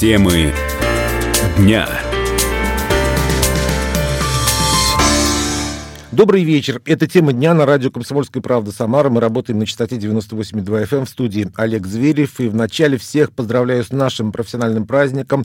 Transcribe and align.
Темы 0.00 0.52
дня. 1.56 1.88
Добрый 6.10 6.42
вечер. 6.42 6.82
Это 6.84 7.06
тема 7.06 7.32
дня 7.32 7.54
на 7.54 7.64
радио 7.64 7.90
«Комсомольская 7.90 8.42
правда» 8.42 8.72
Самара. 8.72 9.08
Мы 9.08 9.20
работаем 9.20 9.60
на 9.60 9.66
частоте 9.66 9.96
98,2 9.96 10.64
FM 10.64 10.98
эм 10.98 11.04
в 11.06 11.08
студии 11.08 11.48
Олег 11.56 11.86
Зверев. 11.86 12.40
И 12.40 12.48
в 12.48 12.56
начале 12.56 12.98
всех 12.98 13.32
поздравляю 13.32 13.84
с 13.84 13.92
нашим 13.92 14.32
профессиональным 14.32 14.84
праздником. 14.84 15.44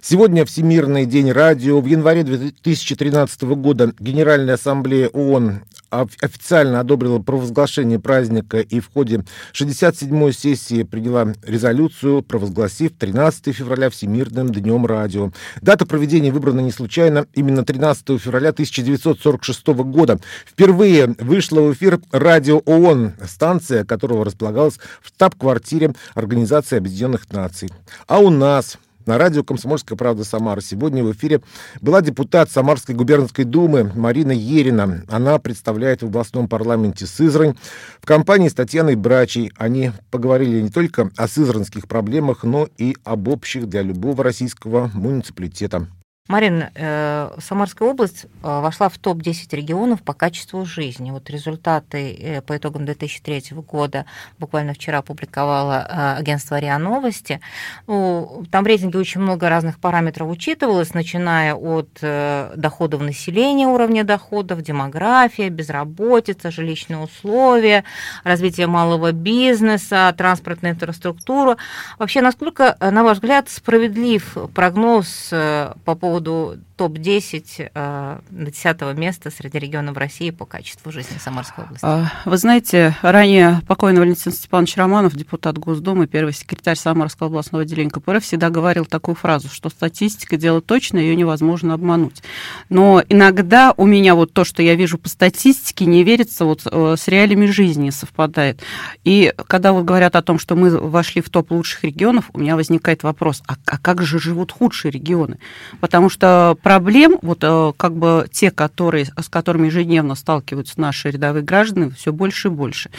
Сегодня 0.00 0.44
Всемирный 0.44 1.06
день 1.06 1.30
радио. 1.30 1.80
В 1.80 1.86
январе 1.86 2.24
2013 2.24 3.42
года 3.42 3.92
Генеральная 4.00 4.54
ассамблея 4.54 5.08
ООН 5.08 5.60
официально 6.00 6.80
одобрила 6.80 7.18
провозглашение 7.18 7.98
праздника 7.98 8.60
и 8.60 8.80
в 8.80 8.90
ходе 8.92 9.24
67-й 9.52 10.32
сессии 10.32 10.82
приняла 10.82 11.34
резолюцию, 11.42 12.22
провозгласив 12.22 12.92
13 12.98 13.54
февраля 13.54 13.90
Всемирным 13.90 14.48
днем 14.48 14.86
радио. 14.86 15.32
Дата 15.60 15.86
проведения 15.86 16.30
выбрана 16.30 16.60
не 16.60 16.72
случайно. 16.72 17.26
Именно 17.34 17.64
13 17.64 18.20
февраля 18.20 18.50
1946 18.50 19.66
года 19.66 20.18
впервые 20.46 21.14
вышла 21.18 21.60
в 21.60 21.72
эфир 21.72 22.00
радио 22.12 22.58
ООН, 22.58 23.14
станция 23.26 23.84
которого 23.84 24.24
располагалась 24.24 24.78
в 25.02 25.08
штаб-квартире 25.08 25.94
Организации 26.14 26.78
Объединенных 26.78 27.30
Наций. 27.32 27.70
А 28.06 28.18
у 28.18 28.30
нас 28.30 28.78
на 29.06 29.18
радио 29.18 29.44
«Комсомольская 29.44 29.96
правда» 29.96 30.24
Самара. 30.24 30.60
Сегодня 30.60 31.04
в 31.04 31.12
эфире 31.12 31.40
была 31.80 32.00
депутат 32.00 32.50
Самарской 32.50 32.94
губернской 32.94 33.44
думы 33.44 33.90
Марина 33.94 34.32
Ерина. 34.32 35.04
Она 35.08 35.38
представляет 35.38 36.02
в 36.02 36.06
областном 36.06 36.48
парламенте 36.48 37.06
Сызрань. 37.06 37.56
В 38.00 38.06
компании 38.06 38.48
с 38.48 38.54
Татьяной 38.54 38.94
Брачей 38.96 39.52
они 39.56 39.92
поговорили 40.10 40.60
не 40.60 40.70
только 40.70 41.10
о 41.16 41.28
сызранских 41.28 41.88
проблемах, 41.88 42.44
но 42.44 42.68
и 42.78 42.96
об 43.04 43.28
общих 43.28 43.68
для 43.68 43.82
любого 43.82 44.24
российского 44.24 44.90
муниципалитета. 44.94 45.86
Марина, 46.26 46.70
э, 46.74 47.36
Самарская 47.38 47.86
область 47.86 48.24
э, 48.24 48.28
вошла 48.42 48.88
в 48.88 48.96
топ-10 48.96 49.54
регионов 49.54 50.02
по 50.02 50.14
качеству 50.14 50.64
жизни. 50.64 51.10
Вот 51.10 51.28
результаты 51.28 52.16
э, 52.18 52.40
по 52.40 52.56
итогам 52.56 52.86
2003 52.86 53.54
года 53.56 54.06
буквально 54.38 54.72
вчера 54.72 55.00
опубликовало 55.00 56.16
агентство 56.16 56.58
РИА 56.58 56.78
Новости. 56.78 57.40
Ну, 57.86 58.46
там 58.50 58.64
в 58.64 58.66
рейтинге 58.66 58.98
очень 58.98 59.20
много 59.20 59.50
разных 59.50 59.78
параметров 59.78 60.30
учитывалось, 60.30 60.94
начиная 60.94 61.54
от 61.54 61.90
доходов 62.00 63.02
населения, 63.02 63.66
уровня 63.66 64.02
доходов, 64.02 64.62
демография, 64.62 65.50
безработица, 65.50 66.50
жилищные 66.50 67.00
условия, 67.00 67.84
развитие 68.22 68.66
малого 68.66 69.12
бизнеса, 69.12 70.14
транспортная 70.16 70.70
инфраструктура. 70.70 71.58
Вообще, 71.98 72.22
насколько, 72.22 72.78
на 72.80 73.04
ваш 73.04 73.18
взгляд, 73.18 73.50
справедлив 73.50 74.38
прогноз 74.54 75.28
по 75.28 75.94
поводу 75.94 76.13
поводу 76.14 76.58
топ-10 76.76 77.70
э, 77.72 78.18
до 78.30 78.50
10 78.50 78.98
места 78.98 79.30
среди 79.30 79.58
регионов 79.58 79.96
России 79.96 80.30
по 80.30 80.44
качеству 80.44 80.90
жизни 80.90 81.18
Самарской 81.18 81.64
области. 81.64 81.84
А, 81.84 82.10
вы 82.24 82.36
знаете, 82.36 82.96
ранее 83.02 83.60
покойный 83.68 84.00
Валентин 84.00 84.32
Степанович 84.32 84.76
Романов, 84.76 85.14
депутат 85.14 85.56
Госдумы, 85.58 86.06
первый 86.06 86.32
секретарь 86.32 86.76
Самарского 86.76 87.28
областного 87.28 87.62
отделения 87.62 87.90
КПРФ, 87.90 88.24
всегда 88.24 88.50
говорил 88.50 88.86
такую 88.86 89.14
фразу, 89.14 89.48
что 89.48 89.70
статистика– 89.70 90.36
дело 90.44 90.60
точное, 90.60 91.02
ее 91.02 91.16
невозможно 91.16 91.74
обмануть. 91.74 92.22
Но 92.68 93.02
иногда 93.08 93.72
у 93.76 93.86
меня 93.86 94.14
вот 94.14 94.32
то, 94.32 94.44
что 94.44 94.62
я 94.62 94.74
вижу 94.74 94.98
по 94.98 95.08
статистике, 95.08 95.86
не 95.86 96.02
верится, 96.02 96.44
вот 96.44 96.62
э, 96.70 96.96
с 96.98 97.08
реалиями 97.08 97.46
жизни 97.46 97.90
совпадает. 97.90 98.60
И 99.04 99.32
когда 99.46 99.72
вот 99.72 99.84
говорят 99.84 100.16
о 100.16 100.22
том, 100.22 100.38
что 100.38 100.56
мы 100.56 100.76
вошли 100.76 101.22
в 101.22 101.30
топ 101.30 101.52
лучших 101.52 101.84
регионов, 101.84 102.30
у 102.32 102.40
меня 102.40 102.56
возникает 102.56 103.02
вопрос, 103.04 103.42
а, 103.46 103.54
а 103.66 103.78
как 103.78 104.02
же 104.02 104.18
живут 104.18 104.50
худшие 104.50 104.90
регионы? 104.90 105.38
Потому 105.80 106.08
что 106.08 106.56
проблем, 106.64 107.18
вот 107.22 107.44
э, 107.44 107.72
как 107.76 107.94
бы 107.94 108.26
те, 108.32 108.50
которые, 108.50 109.04
с 109.04 109.28
которыми 109.28 109.66
ежедневно 109.66 110.14
сталкиваются 110.16 110.80
наши 110.80 111.10
рядовые 111.10 111.44
граждане, 111.44 111.90
все 111.90 112.12
больше 112.12 112.48
и 112.48 112.50
больше. 112.50 112.90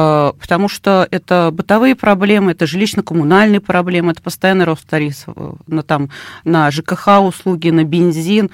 Э, 0.00 0.32
потому 0.40 0.68
что 0.68 1.06
это 1.10 1.50
бытовые 1.52 1.94
проблемы, 1.94 2.52
это 2.52 2.64
жилищно-коммунальные 2.64 3.60
проблемы, 3.60 4.12
это 4.12 4.22
постоянный 4.22 4.64
рост 4.64 4.86
тарифов 4.86 5.34
э, 5.36 5.52
на, 5.66 5.82
там, 5.82 6.08
на 6.44 6.70
ЖКХ 6.70 7.20
услуги, 7.20 7.70
на 7.70 7.84
бензин, 7.84 8.50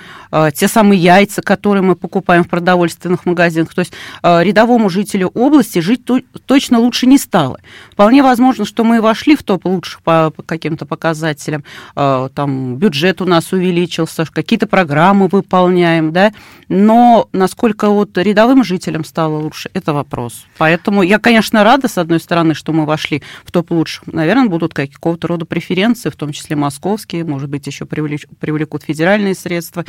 те 0.55 0.69
самые 0.69 1.01
яйца, 1.01 1.43
которые 1.43 1.83
мы 1.83 1.95
покупаем 1.95 2.45
в 2.45 2.49
продовольственных 2.49 3.25
магазинах. 3.27 3.75
То 3.75 3.81
есть 3.81 3.93
рядовому 4.23 4.89
жителю 4.89 5.29
области 5.29 5.79
жить 5.79 6.03
точно 6.47 6.79
лучше 6.79 7.07
не 7.07 7.19
стало. 7.19 7.59
Вполне 7.93 8.23
возможно, 8.23 8.65
что 8.65 8.85
мы 8.85 9.01
вошли 9.01 9.37
в 9.37 9.43
топ 9.43 9.65
лучших 9.67 10.03
по 10.03 10.33
каким-то 10.47 10.87
показателям. 10.87 11.65
Там 11.95 12.77
бюджет 12.77 13.21
у 13.21 13.25
нас 13.25 13.53
увеличился, 13.53 14.25
какие-то 14.31 14.67
программы 14.67 15.29
выполняем, 15.29 16.13
да, 16.13 16.33
но 16.69 17.29
насколько 17.33 17.89
вот 17.91 18.17
рядовым 18.19 18.65
жителям 18.65 19.05
стало 19.05 19.39
лучше, 19.39 19.71
это 19.75 19.93
вопрос. 19.93 20.45
Поэтому 20.59 21.03
я, 21.03 21.19
конечно, 21.19 21.36
рада, 21.63 21.89
с 21.89 21.99
одной 21.99 22.21
стороны, 22.21 22.55
что 22.55 22.73
мы 22.73 22.87
вошли 22.87 23.23
в 23.45 23.51
топ 23.51 23.71
лучших. 23.71 24.07
Наверное, 24.07 24.49
будут 24.49 24.75
какого-то 24.75 25.29
рода 25.29 25.45
преференции, 25.45 26.11
в 26.11 26.17
том 26.17 26.33
числе 26.33 26.57
московские, 26.57 27.25
может 27.25 27.49
быть, 27.49 27.67
еще 27.67 27.87
привлечут, 27.87 28.31
привлекут 28.39 28.83
федеральные 28.83 29.35
средства. 29.35 29.85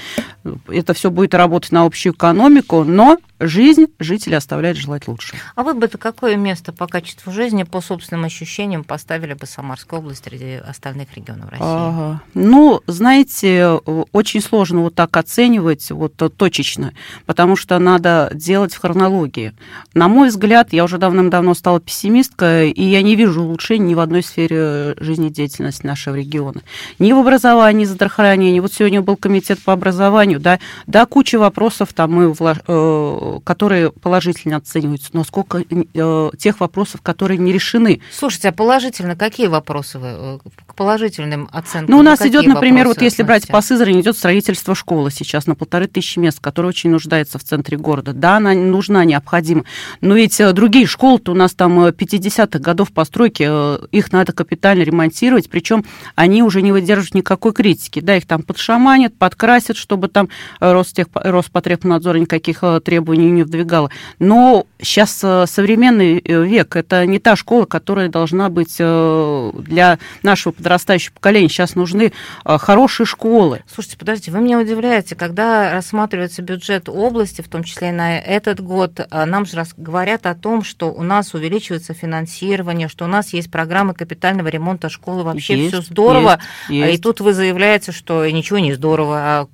Это 0.67 0.93
все 0.93 1.11
будет 1.11 1.33
работать 1.33 1.71
на 1.71 1.83
общую 1.83 2.13
экономику, 2.13 2.83
но 2.83 3.17
жизнь 3.39 3.85
жителей 3.99 4.35
оставляет 4.35 4.77
желать 4.77 5.07
лучше. 5.07 5.35
А 5.55 5.63
вы 5.63 5.73
бы 5.73 5.87
какое 5.87 6.35
место 6.35 6.73
по 6.73 6.87
качеству 6.87 7.31
жизни, 7.31 7.63
по 7.63 7.81
собственным 7.81 8.25
ощущениям, 8.25 8.83
поставили 8.83 9.33
бы 9.33 9.45
Самарскую 9.45 9.99
область 9.99 10.23
среди 10.23 10.55
остальных 10.55 11.15
регионов 11.15 11.49
России? 11.49 11.65
Ага. 11.65 12.21
Ну, 12.33 12.81
знаете, 12.87 13.73
очень 14.11 14.41
сложно 14.41 14.81
вот 14.81 14.95
так 14.95 15.15
оценивать 15.17 15.91
вот 15.91 16.15
точечно, 16.35 16.93
потому 17.25 17.55
что 17.55 17.77
надо 17.77 18.31
делать 18.33 18.73
в 18.73 18.79
хронологии. 18.79 19.53
На 19.93 20.07
мой 20.07 20.29
взгляд, 20.29 20.73
я 20.73 20.83
уже 20.83 20.97
давным-давно 21.27 21.53
стала 21.53 21.79
пессимисткой, 21.79 22.71
и 22.71 22.83
я 22.83 23.01
не 23.01 23.15
вижу 23.15 23.43
улучшений 23.43 23.89
ни 23.89 23.93
в 23.95 23.99
одной 23.99 24.23
сфере 24.23 24.95
жизнедеятельности 24.97 25.85
нашего 25.85 26.15
региона. 26.15 26.61
Ни 26.99 27.13
в 27.13 27.17
образовании, 27.17 27.81
ни 27.81 27.85
в 27.85 27.89
здравоохранении. 27.89 28.59
Вот 28.59 28.73
сегодня 28.73 29.01
был 29.01 29.15
комитет 29.15 29.59
по 29.59 29.73
образованию, 29.73 30.39
да, 30.39 30.59
да, 30.87 31.05
куча 31.05 31.37
вопросов 31.37 31.93
там 31.93 32.13
мы 32.13 32.33
э, 32.33 33.39
которые 33.43 33.91
положительно 33.91 34.57
оцениваются, 34.57 35.09
но 35.13 35.23
сколько 35.23 35.59
э, 35.59 36.29
тех 36.37 36.59
вопросов, 36.59 37.01
которые 37.01 37.37
не 37.37 37.51
решены. 37.51 38.01
Слушайте, 38.11 38.49
а 38.49 38.51
положительно 38.51 39.15
какие 39.15 39.47
вопросы 39.47 39.99
вы 39.99 40.07
э, 40.07 40.39
к 40.65 40.75
положительным 40.75 41.49
оценкам? 41.51 41.87
Ну, 41.89 41.99
у 41.99 42.03
нас 42.03 42.21
идет, 42.21 42.45
например, 42.45 42.87
вот 42.87 43.01
если 43.01 43.23
брать 43.23 43.47
по 43.47 43.61
Сызрани, 43.61 44.01
идет 44.01 44.17
строительство 44.17 44.75
школы 44.75 45.11
сейчас 45.11 45.47
на 45.47 45.55
полторы 45.55 45.87
тысячи 45.87 46.19
мест, 46.19 46.39
которая 46.39 46.69
очень 46.69 46.89
нуждается 46.89 47.37
в 47.37 47.43
центре 47.43 47.77
города. 47.77 48.13
Да, 48.13 48.37
она 48.37 48.53
нужна, 48.53 49.05
необходима. 49.05 49.65
Но 50.01 50.15
ведь 50.15 50.39
э, 50.39 50.51
другие 50.53 50.85
школы-то 51.17 51.31
у 51.31 51.35
нас 51.35 51.53
там 51.53 51.87
50-х 51.87 52.59
годов 52.59 52.91
постройки, 52.91 53.43
их 53.91 54.11
надо 54.11 54.33
капитально 54.33 54.83
ремонтировать, 54.83 55.49
причем 55.49 55.83
они 56.15 56.43
уже 56.43 56.61
не 56.61 56.71
выдерживают 56.71 57.15
никакой 57.15 57.53
критики. 57.53 57.99
Да, 57.99 58.15
их 58.15 58.25
там 58.25 58.43
подшаманят, 58.43 59.17
подкрасят, 59.17 59.77
чтобы 59.77 60.07
там 60.07 60.29
Ростех, 60.59 61.07
Роспотребнадзор 61.13 62.17
никаких 62.17 62.63
требований 62.83 63.31
не 63.31 63.43
вдвигала. 63.43 63.89
Но 64.19 64.65
сейчас 64.81 65.19
э, 65.23 65.45
современный 65.47 66.19
э, 66.19 66.43
век, 66.45 66.75
это 66.75 67.05
не 67.05 67.19
та 67.19 67.35
школа, 67.35 67.65
которая 67.65 68.09
должна 68.09 68.49
быть 68.49 68.75
э, 68.79 69.51
для 69.57 69.97
нашего 70.23 70.53
подрастающего 70.53 71.13
поколения. 71.13 71.49
Сейчас 71.49 71.75
нужны 71.75 72.11
хорошие 72.45 73.05
школы. 73.05 73.63
Слушайте, 73.73 73.97
подождите, 73.97 74.31
вы 74.31 74.39
меня 74.39 74.59
удивляете, 74.59 75.15
когда 75.15 75.71
рассматривается 75.71 76.41
бюджет 76.41 76.89
области, 76.89 77.41
в 77.41 77.47
том 77.47 77.63
числе 77.63 77.91
на 77.91 78.19
этот 78.19 78.59
год, 78.59 78.99
нам 79.11 79.45
же 79.45 79.57
говорят 79.77 80.25
о 80.25 80.35
том, 80.35 80.63
что 80.63 80.91
у 80.91 81.03
нас 81.07 81.33
увеличивается 81.33 81.93
финансирование, 81.93 82.87
что 82.87 83.05
у 83.05 83.07
нас 83.07 83.33
есть 83.33 83.49
программы 83.49 83.95
капитального 83.95 84.47
ремонта 84.49 84.89
школы, 84.89 85.23
вообще 85.23 85.67
все 85.67 85.81
здорово. 85.81 86.39
Есть, 86.69 86.87
есть. 86.87 86.99
И 86.99 87.01
тут 87.01 87.21
вы 87.21 87.33
заявляете, 87.33 87.91
что 87.91 88.29
ничего 88.29 88.59
не 88.59 88.73
здорово. 88.73 89.17
А 89.17 89.47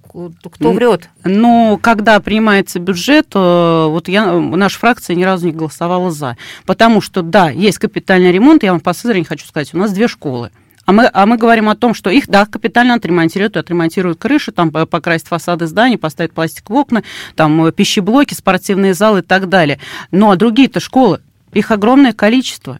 кто 0.51 0.71
врет? 0.73 1.09
Ну, 1.23 1.79
когда 1.81 2.19
принимается 2.19 2.79
бюджет, 2.79 3.33
вот 3.33 4.07
я, 4.07 4.33
наша 4.33 4.77
фракция 4.77 5.15
ни 5.15 5.23
разу 5.23 5.45
не 5.45 5.53
голосовала 5.53 6.11
за. 6.11 6.37
Потому 6.65 6.99
что, 6.99 7.21
да, 7.21 7.49
есть 7.49 7.77
капитальный 7.77 8.31
ремонт, 8.31 8.63
я 8.63 8.71
вам 8.71 8.81
по 8.81 8.93
Сызрани 8.93 9.23
хочу 9.23 9.45
сказать, 9.45 9.73
у 9.73 9.77
нас 9.77 9.93
две 9.93 10.07
школы. 10.07 10.51
А 10.85 10.91
мы, 10.91 11.09
а 11.13 11.25
мы 11.25 11.37
говорим 11.37 11.69
о 11.69 11.75
том, 11.75 11.93
что 11.93 12.09
их, 12.09 12.27
да, 12.27 12.45
капитально 12.45 12.95
отремонтируют, 12.95 13.55
отремонтируют 13.55 14.19
крыши, 14.19 14.51
там 14.51 14.69
покрасят 14.69 15.27
фасады 15.29 15.65
зданий, 15.65 15.97
поставят 15.97 16.33
пластик 16.33 16.69
в 16.69 16.73
окна, 16.73 17.03
там 17.35 17.65
э, 17.65 17.71
пищеблоки, 17.71 18.33
спортивные 18.33 18.93
залы 18.93 19.19
и 19.19 19.21
так 19.21 19.47
далее. 19.47 19.79
Ну, 20.11 20.29
а 20.29 20.35
другие-то 20.35 20.81
школы, 20.81 21.21
их 21.53 21.71
огромное 21.71 22.13
количество. 22.13 22.79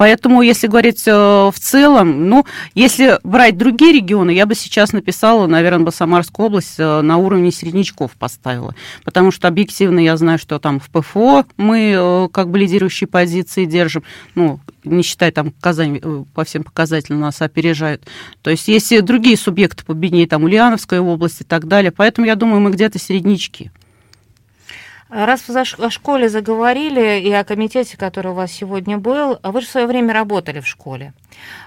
Поэтому, 0.00 0.40
если 0.40 0.66
говорить 0.66 1.06
э, 1.06 1.12
в 1.12 1.54
целом, 1.58 2.26
ну, 2.26 2.46
если 2.74 3.18
брать 3.22 3.58
другие 3.58 3.92
регионы, 3.92 4.30
я 4.30 4.46
бы 4.46 4.54
сейчас 4.54 4.94
написала, 4.94 5.46
наверное, 5.46 5.84
бы 5.84 5.92
Самарскую 5.92 6.46
область 6.46 6.76
э, 6.78 7.02
на 7.02 7.18
уровне 7.18 7.52
середнячков 7.52 8.12
поставила. 8.12 8.74
Потому 9.04 9.30
что 9.30 9.46
объективно 9.46 9.98
я 9.98 10.16
знаю, 10.16 10.38
что 10.38 10.58
там 10.58 10.80
в 10.80 10.88
ПФО 10.88 11.44
мы 11.58 11.92
э, 11.94 12.28
как 12.32 12.48
бы 12.50 12.58
лидирующие 12.58 13.08
позиции 13.08 13.66
держим. 13.66 14.02
Ну, 14.34 14.58
не 14.84 15.02
считая 15.02 15.32
там 15.32 15.52
Казань 15.60 16.00
по 16.32 16.44
всем 16.44 16.64
показателям 16.64 17.20
нас 17.20 17.42
опережают. 17.42 18.02
То 18.40 18.48
есть 18.48 18.68
есть 18.68 18.90
и 18.92 19.02
другие 19.02 19.36
субъекты 19.36 19.84
по 19.84 19.92
беднее, 19.92 20.26
там 20.26 20.44
Ульяновская 20.44 21.02
область 21.02 21.42
и 21.42 21.44
так 21.44 21.68
далее. 21.68 21.92
Поэтому 21.92 22.26
я 22.26 22.36
думаю, 22.36 22.62
мы 22.62 22.70
где-то 22.70 22.98
середнячки. 22.98 23.70
Раз 25.10 25.48
вы 25.48 25.60
о 25.60 25.90
школе 25.90 26.28
заговорили 26.28 27.20
и 27.20 27.32
о 27.32 27.42
комитете, 27.42 27.96
который 27.96 28.30
у 28.30 28.34
вас 28.34 28.52
сегодня 28.52 28.96
был, 28.96 29.40
вы 29.42 29.60
же 29.60 29.66
в 29.66 29.70
свое 29.70 29.86
время 29.88 30.14
работали 30.14 30.60
в 30.60 30.68
школе. 30.68 31.12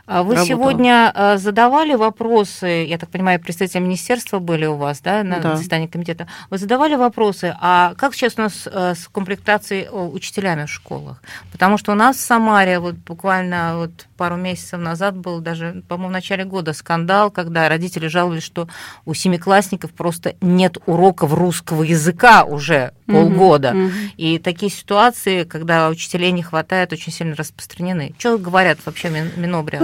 А 0.06 0.24
вы 0.24 0.36
Работала. 0.36 0.45
сегодня 0.45 1.12
э, 1.15 1.38
задавали 1.38 1.94
вопросы, 1.95 2.86
я 2.86 2.98
так 2.98 3.10
понимаю, 3.10 3.39
представители 3.39 3.80
министерства 3.80 4.39
были 4.39 4.65
у 4.65 4.75
вас, 4.75 5.00
да, 5.00 5.24
на 5.24 5.39
да. 5.39 5.56
заседании 5.56 5.88
комитета. 5.88 6.27
Вы 6.50 6.57
задавали 6.57 6.95
вопросы, 6.95 7.56
а 7.62 7.94
как 7.95 8.13
сейчас 8.13 8.33
у 8.38 8.42
нас 8.42 8.68
э, 8.68 8.95
с 8.95 9.07
комплектацией 9.07 9.88
учителями 9.89 10.65
в 10.65 10.69
школах? 10.69 11.21
Потому 11.54 11.77
что 11.77 11.94
у 11.94 11.95
нас 11.95 12.18
в 12.18 12.19
Самаре 12.19 12.80
вот 12.80 12.95
буквально 12.95 13.77
вот 13.77 13.92
пару 14.18 14.36
месяцев 14.36 14.80
назад 14.81 15.15
был 15.15 15.39
даже, 15.39 15.83
по-моему, 15.88 16.10
в 16.10 16.12
начале 16.12 16.44
года 16.44 16.74
скандал, 16.74 17.31
когда 17.31 17.69
родители 17.69 18.07
жаловались, 18.07 18.44
что 18.44 18.68
у 19.06 19.13
семиклассников 19.13 19.92
просто 19.92 20.36
нет 20.42 20.77
уроков 20.86 21.33
русского 21.33 21.81
языка 21.81 22.44
уже 22.44 22.92
полгода. 23.07 23.69
Угу, 23.69 23.86
угу. 23.86 23.94
И 24.18 24.38
такие 24.38 24.71
ситуации, 24.71 25.45
когда 25.45 25.88
учителей 25.88 26.31
не 26.31 26.44
хватает, 26.44 26.92
очень 26.92 27.13
сильно 27.13 27.36
распространены. 27.36 28.13
Что 28.18 28.38
говорят 28.38 28.80
вообще 28.86 29.10
Минобр? 29.10 29.52
Минобре? 29.53 29.81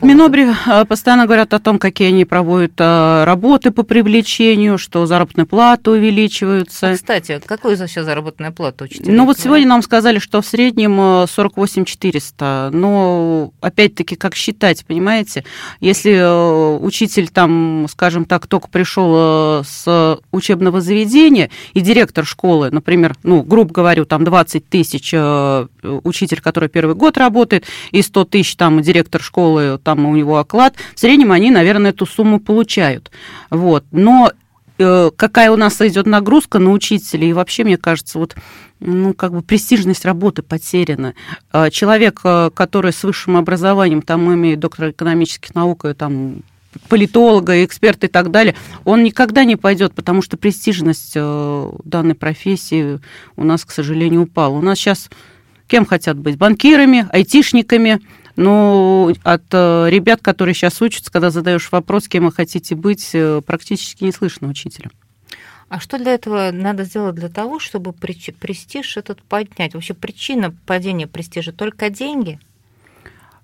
Минобре 0.00 0.54
э, 0.66 0.84
постоянно 0.86 1.26
говорят 1.26 1.52
о 1.52 1.58
том, 1.58 1.78
какие 1.78 2.08
они 2.08 2.24
проводят 2.24 2.72
э, 2.78 3.24
работы 3.24 3.70
по 3.70 3.82
привлечению, 3.82 4.78
что 4.78 5.06
заработная 5.06 5.44
плата 5.44 5.90
увеличивается. 5.90 6.90
А, 6.90 6.94
кстати, 6.94 7.40
какой 7.44 7.76
за 7.76 7.86
все 7.86 8.02
заработная 8.02 8.50
плата 8.50 8.84
учителей? 8.84 9.12
Ну 9.12 9.26
вот 9.26 9.38
сегодня 9.38 9.66
нам 9.66 9.82
сказали, 9.82 10.18
что 10.18 10.40
в 10.40 10.46
среднем 10.46 11.26
48 11.26 11.82
э, 11.82 11.84
400. 11.84 12.70
Но 12.72 13.52
опять-таки, 13.60 14.16
как 14.16 14.34
считать, 14.34 14.84
понимаете? 14.86 15.44
Если 15.80 16.10
учитель 16.80 17.28
там, 17.28 17.86
скажем 17.90 18.24
так, 18.24 18.46
только 18.46 18.68
пришел 18.68 19.62
с 19.64 20.18
учебного 20.32 20.80
заведения, 20.80 21.50
и 21.74 21.80
директор 21.80 22.24
школы, 22.24 22.70
например, 22.70 23.16
ну, 23.22 23.42
грубо 23.42 23.72
говорю, 23.72 24.04
там 24.04 24.24
20 24.24 24.68
тысяч 24.68 25.12
учитель, 25.82 26.40
который 26.40 26.68
первый 26.68 26.94
год 26.94 27.18
работает, 27.18 27.64
и 27.90 28.02
100 28.02 28.24
тысяч 28.24 28.56
там 28.56 28.80
директор 28.82 29.09
директор 29.10 29.22
школы, 29.22 29.78
там 29.82 30.06
у 30.06 30.14
него 30.14 30.38
оклад, 30.38 30.74
в 30.94 31.00
среднем 31.00 31.32
они, 31.32 31.50
наверное, 31.50 31.90
эту 31.90 32.06
сумму 32.06 32.38
получают. 32.38 33.10
Вот. 33.50 33.84
Но 33.90 34.32
э, 34.78 35.10
какая 35.16 35.50
у 35.50 35.56
нас 35.56 35.80
идет 35.80 36.06
нагрузка 36.06 36.58
на 36.58 36.70
учителей, 36.70 37.30
и 37.30 37.32
вообще, 37.32 37.64
мне 37.64 37.76
кажется, 37.76 38.18
вот 38.18 38.36
ну, 38.78 39.12
как 39.12 39.32
бы 39.32 39.42
престижность 39.42 40.04
работы 40.04 40.42
потеряна. 40.42 41.14
Э, 41.52 41.70
человек, 41.70 42.20
э, 42.24 42.50
который 42.54 42.92
с 42.92 43.02
высшим 43.02 43.36
образованием, 43.36 44.02
там 44.02 44.32
имеет 44.32 44.60
доктора 44.60 44.90
экономических 44.90 45.54
наук, 45.54 45.84
и 45.84 45.94
там 45.94 46.42
политолога, 46.88 47.64
эксперта 47.64 48.06
и 48.06 48.10
так 48.10 48.30
далее, 48.30 48.54
он 48.84 49.02
никогда 49.02 49.42
не 49.42 49.56
пойдет, 49.56 49.92
потому 49.92 50.22
что 50.22 50.36
престижность 50.36 51.14
данной 51.16 52.14
профессии 52.14 53.00
у 53.34 53.42
нас, 53.42 53.64
к 53.64 53.72
сожалению, 53.72 54.22
упала. 54.22 54.56
У 54.56 54.62
нас 54.62 54.78
сейчас 54.78 55.10
кем 55.70 55.86
хотят 55.86 56.18
быть? 56.18 56.36
Банкирами, 56.36 57.06
айтишниками, 57.12 58.00
ну, 58.40 59.14
от 59.22 59.42
э, 59.52 59.86
ребят, 59.90 60.20
которые 60.22 60.54
сейчас 60.54 60.80
учатся, 60.80 61.12
когда 61.12 61.30
задаешь 61.30 61.70
вопрос, 61.70 62.08
кем 62.08 62.24
вы 62.24 62.32
хотите 62.32 62.74
быть, 62.74 63.10
э, 63.12 63.42
практически 63.44 64.04
не 64.04 64.12
слышно 64.12 64.48
учителя. 64.48 64.90
А 65.68 65.78
что 65.78 65.98
для 65.98 66.14
этого 66.14 66.50
надо 66.50 66.84
сделать 66.84 67.14
для 67.14 67.28
того, 67.28 67.58
чтобы 67.60 67.92
престиж 67.92 68.96
этот 68.96 69.22
поднять? 69.22 69.74
Вообще 69.74 69.94
причина 69.94 70.54
падения 70.66 71.06
престижа 71.06 71.52
только 71.52 71.90
деньги– 71.90 72.40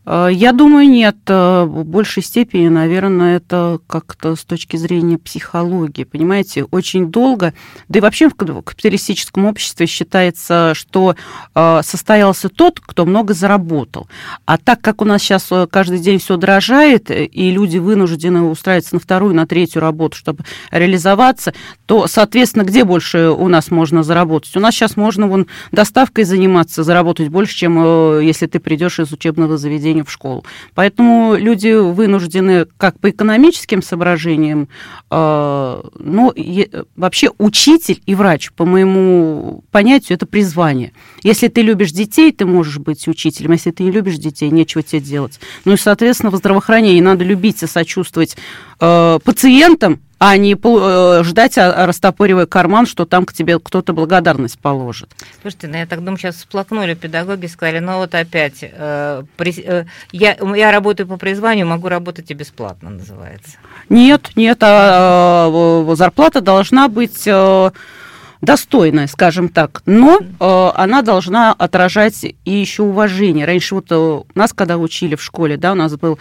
я 0.07 0.53
думаю, 0.53 0.89
нет. 0.89 1.17
Э, 1.27 1.65
в 1.65 1.85
большей 1.85 2.23
степени, 2.23 2.69
наверное, 2.69 3.39
это 3.39 3.81
как-то 3.89 4.37
с 4.37 4.45
точки 4.45 4.77
зрения 4.77 5.19
психологии. 5.19 6.05
Понимаете, 6.05 6.65
очень 6.65 7.11
долго, 7.11 7.55
да 7.89 7.99
и 7.99 8.03
вообще 8.03 8.29
в 8.29 8.35
капиталистическом 8.35 9.47
обществе 9.47 9.87
считается, 9.87 10.73
что 10.75 11.17
э, 11.55 11.81
состоялся 11.83 12.49
тот, 12.49 12.79
кто 12.79 13.05
много 13.05 13.35
заработал. 13.35 14.07
А 14.45 14.59
так 14.59 14.81
как 14.81 15.03
у 15.03 15.05
нас 15.05 15.23
сейчас 15.23 15.51
каждый 15.71 15.99
день 15.99 16.21
все 16.21 16.37
дорожает, 16.37 17.11
и 17.11 17.51
люди 17.51 17.79
вынуждены 17.79 18.43
устраиваться 18.43 18.95
на 18.95 19.01
вторую, 19.01 19.35
на 19.35 19.47
третью 19.47 19.81
работу, 19.81 20.17
чтобы 20.17 20.45
реализоваться, 20.71 21.53
то, 21.87 22.07
соответственно, 22.07 22.63
где 22.63 22.85
больше 22.85 23.31
у 23.31 23.49
нас 23.49 23.73
можно 23.73 24.05
заработать? 24.05 24.57
У 24.57 24.61
нас 24.61 24.75
сейчас 24.75 24.97
можно 24.97 25.27
вон 25.27 25.49
доставкой 25.73 26.25
заниматься, 26.25 26.85
заработать 26.85 27.29
больше, 27.29 27.57
чем 27.57 28.21
если 28.21 28.47
ты 28.47 28.61
придешь 28.61 29.01
из 29.01 29.13
учебного 29.13 29.57
заведения 29.57 29.96
обучению 29.97 30.05
в 30.05 30.11
школу. 30.11 30.45
Поэтому 30.75 31.37
люди 31.37 31.73
вынуждены 31.73 32.67
как 32.77 32.99
по 33.01 33.11
экономическим 33.11 33.83
соображениям, 33.83 34.69
э, 35.11 35.83
ну, 35.99 36.33
вообще 36.97 37.31
учитель 37.39 38.03
и 38.07 38.15
врач, 38.15 38.53
по 38.53 38.65
моему 38.65 39.65
понятию, 39.71 40.17
это 40.17 40.27
призвание. 40.27 40.93
Если 41.23 41.49
ты 41.49 41.63
любишь 41.63 41.93
детей, 41.93 42.33
ты 42.33 42.45
можешь 42.45 42.79
быть 42.79 43.09
учителем. 43.09 43.53
Если 43.53 43.71
ты 43.71 43.85
не 43.85 43.91
любишь 43.91 44.19
детей, 44.19 44.51
нечего 44.51 44.83
тебе 44.83 45.01
делать. 45.01 45.41
Ну 45.65 45.73
и, 45.73 45.77
соответственно, 45.77 46.31
в 46.31 46.37
здравоохранении 46.37 47.01
надо 47.01 47.25
любить 47.25 47.63
и 47.63 47.67
сочувствовать 47.67 48.37
э, 48.81 49.19
пациентам, 49.25 50.01
а 50.19 50.37
не 50.37 50.55
э, 50.55 51.23
ждать, 51.25 51.59
а, 51.59 51.87
растопыривая 51.87 52.47
карман, 52.47 52.87
что 52.87 53.05
там 53.05 53.27
к 53.27 53.33
тебе 53.33 53.59
кто-то 53.59 53.93
благодарность 53.93 54.59
положит. 54.59 55.11
Слушайте, 55.43 55.69
ну 55.69 55.77
я 55.77 55.87
так 55.87 56.01
думаю, 56.01 56.17
сейчас 56.17 56.37
всплакнули 56.37 56.95
педагоги, 56.95 57.47
сказали, 57.47 57.81
ну 57.81 57.99
вот 57.99 58.15
опять, 58.15 58.59
э, 58.63 59.23
при, 59.37 59.55
э, 59.63 59.85
я, 60.13 60.37
я 60.55 60.73
работаю 60.73 61.07
по 61.07 61.19
призванию, 61.19 61.67
могу 61.67 61.89
работать 61.89 62.31
и 62.31 62.35
бесплатно, 62.35 62.91
называется. 62.91 63.53
Нет, 63.91 64.31
нет, 64.37 64.59
а, 64.63 65.51
а, 65.51 65.95
зарплата 65.95 66.41
должна 66.41 66.89
быть... 66.89 67.25
Э, 67.27 67.71
достойная, 68.43 69.07
скажем 69.07 69.49
так, 69.49 69.83
но 69.87 70.21
э, 70.21 70.71
она 70.75 71.01
должна 71.01 71.53
отражать 71.53 72.23
и 72.23 72.51
еще 72.51 72.83
уважение. 72.83 73.47
Раньше 73.47 73.75
вот 73.75 73.87
э, 73.91 74.23
нас, 74.35 74.53
когда 74.53 74.77
учили 74.77 75.15
в 75.17 75.23
школе, 75.23 75.57
да, 75.57 75.73
у 75.73 75.75
нас 75.75 75.97
был 75.97 76.19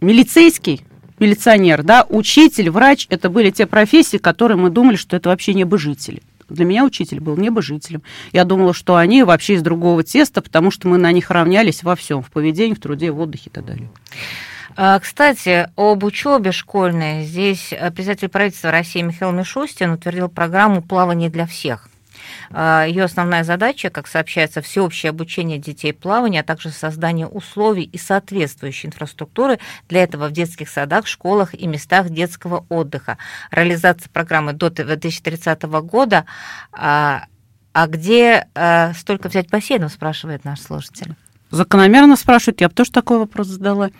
милицейский 0.00 0.84
милиционер, 1.20 1.82
да, 1.82 2.04
учитель, 2.08 2.70
врач, 2.70 3.06
это 3.10 3.30
были 3.30 3.50
те 3.50 3.66
профессии, 3.66 4.16
которые 4.16 4.56
мы 4.56 4.70
думали, 4.70 4.96
что 4.96 5.16
это 5.16 5.28
вообще 5.28 5.54
небожители. 5.54 6.22
Для 6.48 6.64
меня 6.64 6.84
учитель 6.84 7.20
был 7.20 7.36
небожителем. 7.36 8.02
Я 8.32 8.44
думала, 8.44 8.74
что 8.74 8.96
они 8.96 9.22
вообще 9.22 9.54
из 9.54 9.62
другого 9.62 10.02
теста, 10.02 10.40
потому 10.42 10.72
что 10.72 10.88
мы 10.88 10.98
на 10.98 11.12
них 11.12 11.30
равнялись 11.30 11.84
во 11.84 11.94
всем, 11.94 12.22
в 12.22 12.30
поведении, 12.32 12.74
в 12.74 12.80
труде, 12.80 13.12
в 13.12 13.20
отдыхе 13.20 13.50
и 13.50 13.52
так 13.52 13.64
далее. 13.64 13.88
А, 14.76 14.98
кстати, 14.98 15.68
об 15.76 16.04
учебе 16.04 16.52
школьной. 16.52 17.24
Здесь 17.24 17.74
председатель 17.94 18.28
правительства 18.28 18.70
России 18.70 19.02
Михаил 19.02 19.32
Мишустин 19.32 19.90
утвердил 19.90 20.28
программу 20.28 20.80
«Плавание 20.80 21.28
для 21.28 21.46
всех». 21.46 21.89
А, 22.50 22.84
Ее 22.84 23.04
основная 23.04 23.44
задача, 23.44 23.90
как 23.90 24.06
сообщается, 24.06 24.62
всеобщее 24.62 25.10
обучение 25.10 25.58
детей 25.58 25.92
плаванию, 25.92 26.40
а 26.40 26.44
также 26.44 26.70
создание 26.70 27.26
условий 27.26 27.84
и 27.84 27.98
соответствующей 27.98 28.88
инфраструктуры 28.88 29.58
для 29.88 30.02
этого 30.02 30.28
в 30.28 30.32
детских 30.32 30.68
садах, 30.68 31.06
школах 31.06 31.54
и 31.54 31.66
местах 31.66 32.10
детского 32.10 32.64
отдыха. 32.68 33.18
Реализация 33.50 34.10
программы 34.10 34.52
до 34.52 34.70
2030 34.70 35.62
года. 35.62 36.24
А, 36.72 37.24
а 37.72 37.86
где 37.86 38.46
а, 38.54 38.92
столько 38.94 39.28
взять 39.28 39.48
бассейнов, 39.48 39.92
спрашивает 39.92 40.44
наш 40.44 40.60
слушатель. 40.60 41.14
Закономерно 41.50 42.16
спрашивают, 42.16 42.60
я 42.60 42.68
бы 42.68 42.74
тоже 42.74 42.90
такой 42.90 43.18
вопрос 43.18 43.48
задала. 43.48 43.90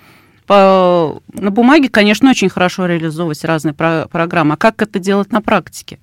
По, 0.46 1.20
на 1.32 1.50
бумаге, 1.50 1.88
конечно, 1.88 2.30
очень 2.30 2.48
хорошо 2.48 2.86
реализовывать 2.86 3.44
разные 3.44 3.72
про- 3.72 4.06
программы. 4.08 4.54
А 4.54 4.56
как 4.56 4.82
это 4.82 4.98
делать 4.98 5.30
на 5.32 5.40
практике? 5.40 5.98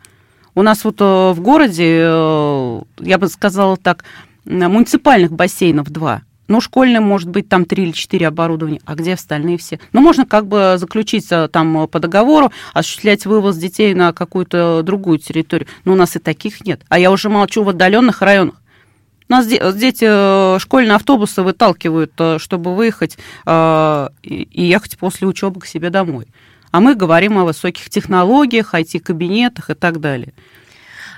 У 0.57 0.63
нас 0.63 0.83
вот 0.83 0.95
э, 1.01 1.03
в 1.33 1.39
городе, 1.39 1.99
э, 2.01 2.81
я 3.01 3.19
бы 3.19 3.27
сказала 3.27 3.77
так, 3.77 4.03
муниципальных 4.43 5.31
бассейнов 5.31 5.91
два. 5.91 6.23
Ну, 6.47 6.61
школьным, 6.61 7.03
может 7.03 7.29
быть, 7.29 7.47
там 7.47 7.63
три 7.63 7.83
или 7.83 7.91
четыре 7.91 8.27
оборудования, 8.27 8.81
а 8.83 8.95
где 8.95 9.13
остальные 9.13 9.59
все? 9.59 9.79
Ну, 9.93 10.01
можно 10.01 10.25
как 10.25 10.47
бы 10.47 10.77
заключить 10.79 11.27
э, 11.29 11.47
там 11.49 11.87
по 11.87 11.99
договору, 11.99 12.51
осуществлять 12.73 13.27
вывоз 13.27 13.55
детей 13.57 13.93
на 13.93 14.13
какую-то 14.13 14.81
другую 14.81 15.19
территорию. 15.19 15.67
Но 15.85 15.93
у 15.93 15.95
нас 15.95 16.15
и 16.15 16.19
таких 16.19 16.65
нет. 16.65 16.81
А 16.89 16.97
я 16.97 17.11
уже 17.11 17.29
молчу 17.29 17.61
в 17.61 17.69
отдаленных 17.69 18.23
районах. 18.23 18.55
У 19.29 19.33
нас 19.33 19.45
дети 19.45 20.57
школьные 20.57 20.95
автобусы 20.95 21.43
выталкивают, 21.43 22.13
чтобы 22.41 22.75
выехать 22.75 23.19
и 23.45 24.47
ехать 24.53 24.97
после 24.97 25.27
учебы 25.27 25.59
к 25.59 25.67
себе 25.67 25.91
домой 25.91 26.25
а 26.71 26.79
мы 26.79 26.95
говорим 26.95 27.37
о 27.37 27.45
высоких 27.45 27.89
технологиях, 27.89 28.73
IT-кабинетах 28.73 29.69
и 29.69 29.73
так 29.73 29.99
далее. 29.99 30.33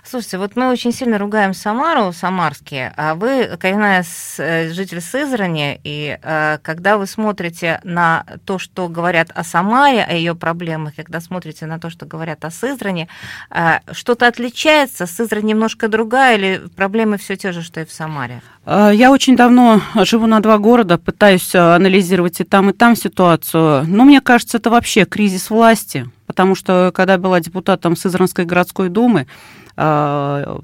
Слушайте, 0.04 0.38
вот 0.38 0.56
мы 0.56 0.70
очень 0.70 0.92
сильно 0.92 1.18
ругаем 1.18 1.54
Самару, 1.54 2.12
самарские, 2.14 2.94
а 2.96 3.16
вы, 3.16 3.58
коренная 3.60 4.06
э, 4.38 4.72
житель 4.72 5.02
Сызрани, 5.02 5.80
и 5.84 6.18
э, 6.22 6.58
когда 6.62 6.98
вы 6.98 7.06
смотрите 7.06 7.82
на 7.84 8.26
то, 8.46 8.60
что 8.60 8.88
говорят 8.88 9.30
о 9.34 9.44
Самаре, 9.44 10.04
о 10.04 10.14
ее 10.14 10.36
проблемах, 10.36 10.96
когда 10.96 11.20
смотрите 11.20 11.66
на 11.66 11.80
то, 11.80 11.90
что 11.90 12.06
говорят 12.06 12.46
о 12.46 12.52
Сызрани, 12.52 13.08
э, 13.52 13.80
что-то 13.92 14.28
отличается? 14.28 15.06
Сызрань 15.06 15.46
немножко 15.46 15.88
другая 15.88 16.38
или 16.38 16.62
проблемы 16.76 17.18
все 17.18 17.36
те 17.36 17.52
же, 17.52 17.62
что 17.62 17.82
и 17.82 17.86
в 17.86 17.92
Самаре? 17.92 18.42
Я 18.66 19.12
очень 19.12 19.36
давно 19.36 19.82
живу 19.96 20.28
на 20.28 20.42
два 20.42 20.60
города, 20.60 20.98
пытаюсь 20.98 21.56
анализировать 21.56 22.40
и 22.40 22.44
там, 22.44 22.70
и 22.70 22.74
там 22.74 22.96
ситуацию. 22.96 23.86
Но 23.88 24.06
мне 24.06 24.22
кажется, 24.22 24.58
это 24.58 24.70
вообще 24.70 25.06
кризис 25.06 25.50
власти, 25.50 26.08
потому 26.28 26.54
что 26.54 26.92
когда 26.94 27.18
была 27.18 27.40
депутатом 27.40 27.96
Сызранской 27.96 28.46
городской 28.46 28.90
думы, 28.90 29.26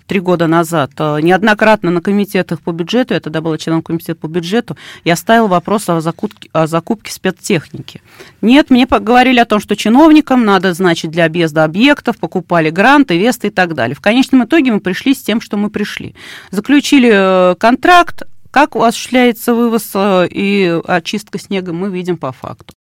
три 0.08 0.20
года 0.20 0.48
назад, 0.48 0.92
а, 0.98 1.20
неоднократно 1.20 1.90
на 1.90 2.02
комитетах 2.02 2.60
по 2.60 2.72
бюджету, 2.72 3.14
я 3.14 3.22
тогда 3.22 3.40
была 3.40 3.58
членом 3.58 3.82
комитета 3.82 4.20
по 4.20 4.28
бюджету, 4.28 4.76
я 5.06 5.16
ставила 5.16 5.48
вопрос 5.48 5.88
о 5.88 6.02
закупке, 6.02 6.50
о 6.52 6.68
закупке 6.68 7.14
спецтехники. 7.14 8.02
Нет, 8.42 8.70
мне 8.70 8.86
говорили 8.86 9.40
о 9.40 9.46
том, 9.46 9.62
что 9.62 9.76
чиновникам 9.78 10.44
надо, 10.44 10.74
значит, 10.74 11.12
для 11.12 11.26
объезда 11.26 11.64
объектов, 11.64 12.18
покупали 12.18 12.70
гранты, 12.70 13.18
весты 13.18 13.48
и 13.48 13.52
так 13.52 13.74
далее. 13.74 13.96
В 13.96 14.02
конечном 14.02 14.44
итоге 14.44 14.72
мы 14.72 14.82
пришли 14.82 15.14
с 15.14 15.24
тем, 15.24 15.40
что 15.40 15.56
мы 15.56 15.70
пришли. 15.70 16.14
Заключили 16.52 17.12
э, 17.14 17.56
контракт, 17.56 18.24
как 18.52 18.76
осуществляется 18.76 19.54
вывоз 19.54 19.92
э, 19.94 20.28
и 20.30 20.80
очистка 20.86 21.40
снега, 21.40 21.72
мы 21.72 21.90
видим 21.90 22.18
по 22.18 22.32
факту. 22.32 22.74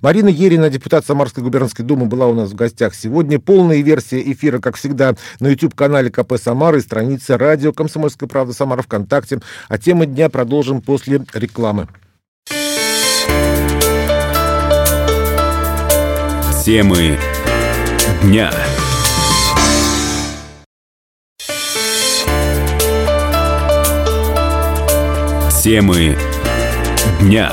Марина 0.00 0.28
Ерина, 0.28 0.70
депутат 0.70 1.04
Самарской 1.04 1.42
губернской 1.42 1.84
думы, 1.84 2.06
была 2.06 2.26
у 2.26 2.34
нас 2.34 2.50
в 2.50 2.54
гостях 2.54 2.94
сегодня. 2.94 3.38
Полная 3.38 3.80
версия 3.82 4.22
эфира, 4.32 4.58
как 4.58 4.76
всегда, 4.76 5.14
на 5.40 5.48
YouTube-канале 5.48 6.10
КП 6.10 6.34
Самары 6.38 6.80
странице 6.80 7.36
радио 7.36 7.72
«Комсомольская 7.72 8.28
правда 8.28 8.52
Самара 8.52 8.82
ВКонтакте». 8.82 9.40
А 9.68 9.78
темы 9.78 10.06
дня 10.06 10.28
продолжим 10.28 10.80
после 10.80 11.24
рекламы. 11.34 11.88
Темы 16.64 17.18
дня. 18.22 18.52
Темы 25.62 26.16
дня. 27.20 27.52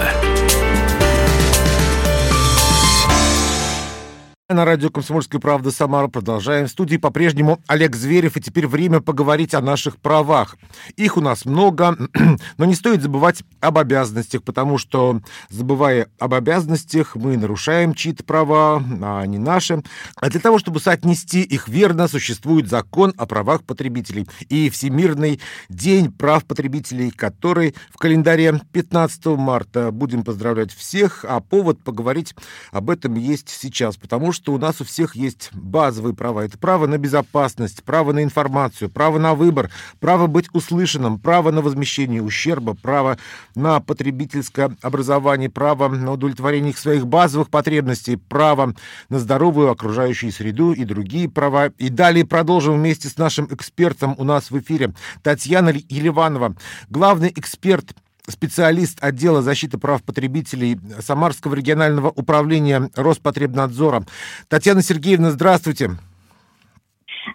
На 4.51 4.65
радио 4.65 4.89
«Комсомольская 4.89 5.39
правда» 5.39 5.69
Самара 5.69 6.07
продолжаем. 6.07 6.65
В 6.65 6.71
студии 6.71 6.97
по-прежнему 6.97 7.61
Олег 7.67 7.95
Зверев, 7.95 8.35
и 8.35 8.41
теперь 8.41 8.65
время 8.65 8.99
поговорить 8.99 9.53
о 9.53 9.61
наших 9.61 9.97
правах. 9.97 10.57
Их 10.95 11.17
у 11.17 11.21
нас 11.21 11.45
много, 11.45 11.95
но 12.57 12.65
не 12.65 12.73
стоит 12.73 13.03
забывать 13.03 13.43
об 13.59 13.77
обязанностях, 13.77 14.41
потому 14.41 14.79
что, 14.79 15.21
забывая 15.49 16.07
об 16.17 16.33
обязанностях, 16.33 17.15
мы 17.15 17.37
нарушаем 17.37 17.93
чьи-то 17.93 18.23
права, 18.23 18.83
а 19.03 19.23
не 19.27 19.37
наши. 19.37 19.83
А 20.15 20.31
для 20.31 20.39
того, 20.39 20.57
чтобы 20.57 20.79
соотнести 20.79 21.43
их 21.43 21.67
верно, 21.67 22.07
существует 22.07 22.69
закон 22.69 23.13
о 23.17 23.27
правах 23.27 23.63
потребителей 23.63 24.27
и 24.49 24.71
Всемирный 24.71 25.39
день 25.69 26.11
прав 26.11 26.43
потребителей, 26.45 27.11
который 27.11 27.75
в 27.91 27.99
календаре 27.99 28.59
15 28.71 29.27
марта. 29.27 29.91
Будем 29.91 30.23
поздравлять 30.23 30.73
всех, 30.73 31.23
а 31.29 31.39
повод 31.39 31.83
поговорить 31.83 32.33
об 32.71 32.89
этом 32.89 33.13
есть 33.13 33.49
сейчас, 33.49 33.95
потому 33.95 34.31
что 34.31 34.38
что 34.39 34.53
у 34.53 34.57
нас 34.57 34.79
у 34.79 34.85
всех 34.85 35.17
есть 35.17 35.49
базовые 35.51 36.15
права. 36.15 36.45
Это 36.45 36.57
право 36.57 36.87
на 36.87 36.97
безопасность, 36.97 37.83
право 37.83 38.13
на 38.13 38.23
информацию, 38.23 38.89
право 38.89 39.17
на 39.19 39.35
выбор, 39.35 39.69
право 39.99 40.27
быть 40.27 40.47
услышанным, 40.53 41.19
право 41.19 41.51
на 41.51 41.61
возмещение 41.61 42.23
ущерба, 42.23 42.73
право 42.73 43.17
на 43.53 43.81
потребительское 43.81 44.73
образование, 44.81 45.49
право 45.49 45.89
на 45.89 46.13
удовлетворение 46.13 46.71
их 46.71 46.77
своих 46.77 47.05
базовых 47.05 47.49
потребностей, 47.49 48.15
право 48.15 48.73
на 49.09 49.19
здоровую 49.19 49.71
окружающую 49.71 50.31
среду 50.31 50.71
и 50.71 50.85
другие 50.85 51.27
права. 51.27 51.73
И 51.77 51.89
далее 51.89 52.25
продолжим 52.25 52.75
вместе 52.75 53.09
с 53.09 53.17
нашим 53.17 53.45
экспертом 53.51 54.15
у 54.17 54.23
нас 54.23 54.51
в 54.51 54.59
эфире 54.59 54.93
Татьяна 55.21 55.73
Еливанова, 55.89 56.55
главный 56.89 57.33
эксперт 57.35 57.93
специалист 58.29 59.03
отдела 59.03 59.41
защиты 59.41 59.77
прав 59.77 60.03
потребителей 60.03 60.79
Самарского 60.99 61.55
регионального 61.55 62.09
управления 62.09 62.89
Роспотребнадзора. 62.95 64.03
Татьяна 64.47 64.81
Сергеевна, 64.81 65.31
здравствуйте. 65.31 65.91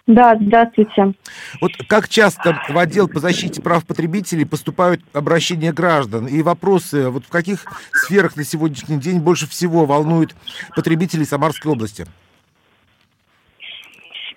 Да, 0.07 0.37
здравствуйте. 0.39 1.13
Вот 1.61 1.71
как 1.87 2.09
часто 2.09 2.59
в 2.69 2.77
отдел 2.77 3.07
по 3.07 3.19
защите 3.19 3.61
прав 3.61 3.85
потребителей 3.85 4.45
поступают 4.45 5.01
обращения 5.13 5.71
граждан 5.71 6.27
и 6.27 6.41
вопросы, 6.41 7.09
вот 7.09 7.25
в 7.25 7.29
каких 7.29 7.65
сферах 7.93 8.35
на 8.35 8.43
сегодняшний 8.43 8.97
день 8.99 9.19
больше 9.19 9.47
всего 9.47 9.85
волнуют 9.85 10.35
потребителей 10.75 11.25
Самарской 11.25 11.71
области? 11.71 12.05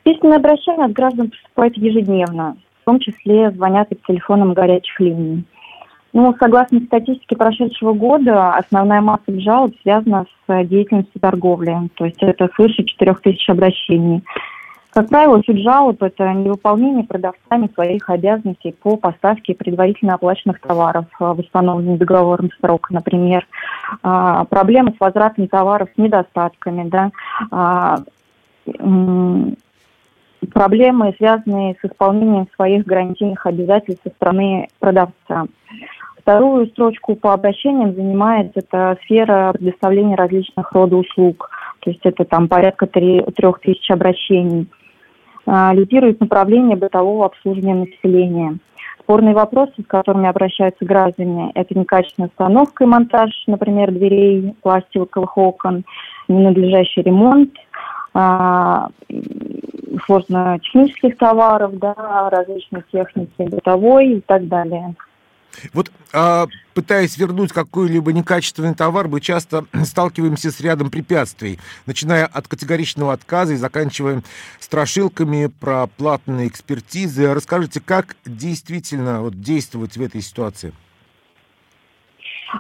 Письменные 0.05 0.37
обращения 0.37 0.85
от 0.85 0.93
граждан 0.93 1.31
поступают 1.31 1.77
ежедневно, 1.77 2.57
в 2.83 2.85
том 2.87 3.01
числе 3.01 3.51
звонят 3.51 3.91
и 3.91 3.95
по 3.95 4.07
телефонам 4.13 4.55
горячих 4.55 4.99
линий. 5.01 5.45
Ну, 6.13 6.35
согласно 6.39 6.81
статистике 6.81 7.37
прошедшего 7.37 7.93
года, 7.93 8.55
основная 8.55 9.01
масса 9.01 9.39
жалоб 9.41 9.75
связана 9.83 10.25
с 10.47 10.65
деятельностью 10.65 11.21
торговли. 11.21 11.91
То 11.97 12.07
есть 12.07 12.23
это 12.23 12.49
свыше 12.55 12.85
4 12.85 13.15
тысяч 13.23 13.49
обращений. 13.49 14.25
Как 14.91 15.11
правило, 15.11 15.41
суть 15.45 15.63
жалоб– 15.63 16.03
это 16.03 16.33
невыполнение 16.33 17.05
продавцами 17.05 17.71
своих 17.75 18.09
обязанностей 18.09 18.73
по 18.73 18.97
поставке 18.97 19.55
предварительно 19.55 20.15
оплаченных 20.15 20.61
товаров 20.61 21.05
в 21.21 21.39
установленный 21.39 21.99
договором 21.99 22.51
срок, 22.59 22.91
например, 22.91 23.47
а, 24.03 24.45
проблемы 24.47 24.95
с 24.97 25.01
возвратом 25.01 25.47
товаров 25.47 25.91
с 25.95 25.99
недостатками, 25.99 26.89
да, 26.89 27.11
а, 27.51 27.99
проблемы, 30.53 31.15
связанные 31.19 31.77
с 31.81 31.85
исполнением 31.85 32.49
своих 32.55 32.85
гарантийных 32.87 33.45
обязательств 33.47 34.03
со 34.05 34.11
стороны 34.11 34.69
продавца. 34.79 35.47
Вторую 36.29 36.67
строчку 36.67 37.17
по 37.17 37.33
обращениям 37.33 37.95
занимает 37.95 38.53
эта 38.55 38.99
сфера 39.05 39.51
предоставления 39.55 40.15
различных 40.15 40.71
рода 40.73 40.97
услуг. 40.97 41.49
То 41.81 41.89
есть 41.89 42.03
это 42.05 42.27
там 42.27 42.49
порядка 42.49 42.87
трех 42.87 43.61
тысяч 43.61 43.91
обращений. 43.91 44.69
А, 45.47 45.73
лидирует 45.73 46.21
направление 46.21 46.77
бытового 46.77 47.25
обслуживания 47.25 47.87
населения. 47.87 48.59
Спорные 49.01 49.35
вопросы, 49.35 49.73
с 49.83 49.87
которыми 49.87 50.29
обращаются 50.29 50.85
граждане, 50.85 51.51
это 51.55 51.79
некачественная 51.79 52.29
установка 52.29 52.85
и 52.85 52.87
монтаж, 52.87 53.31
например, 53.47 53.91
дверей, 53.91 54.55
пластиковых 54.61 55.39
окон, 55.39 55.87
ненадлежащий 56.29 57.01
ремонт, 57.01 57.55
а, 58.13 58.89
сложно 60.05 60.59
технических 60.63 61.17
товаров, 61.17 61.79
да, 61.79 62.29
различной 62.31 62.83
техники, 62.93 63.33
бытовой 63.39 64.09
и 64.09 64.21
так 64.21 64.47
далее. 64.47 64.95
Вот 65.73 65.91
пытаясь 66.11 67.17
вернуть 67.17 67.53
какой-либо 67.53 68.13
некачественный 68.13 68.75
товар, 68.75 69.09
мы 69.09 69.21
часто 69.21 69.67
сталкиваемся 69.85 70.51
с 70.51 70.61
рядом 70.61 70.91
препятствий, 70.91 71.59
начиная 71.87 72.27
от 72.27 72.49
категоричного 72.49 73.13
отказа 73.13 73.55
и 73.55 73.57
заканчивая 73.57 74.23
страшилками 74.61 75.47
про 75.47 75.87
платные 75.87 76.49
экспертизы. 76.49 77.33
Расскажите, 77.33 77.81
как 77.81 78.17
действительно 78.25 79.23
вот, 79.23 79.41
действовать 79.41 79.97
в 79.97 80.03
этой 80.03 80.23
ситуации? 80.23 80.73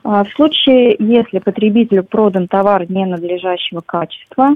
А, 0.04 0.24
в 0.24 0.28
случае, 0.30 0.96
если 0.98 1.38
потребителю 1.38 2.04
продан 2.04 2.48
товар 2.48 2.90
ненадлежащего 2.90 3.80
качества, 3.80 4.50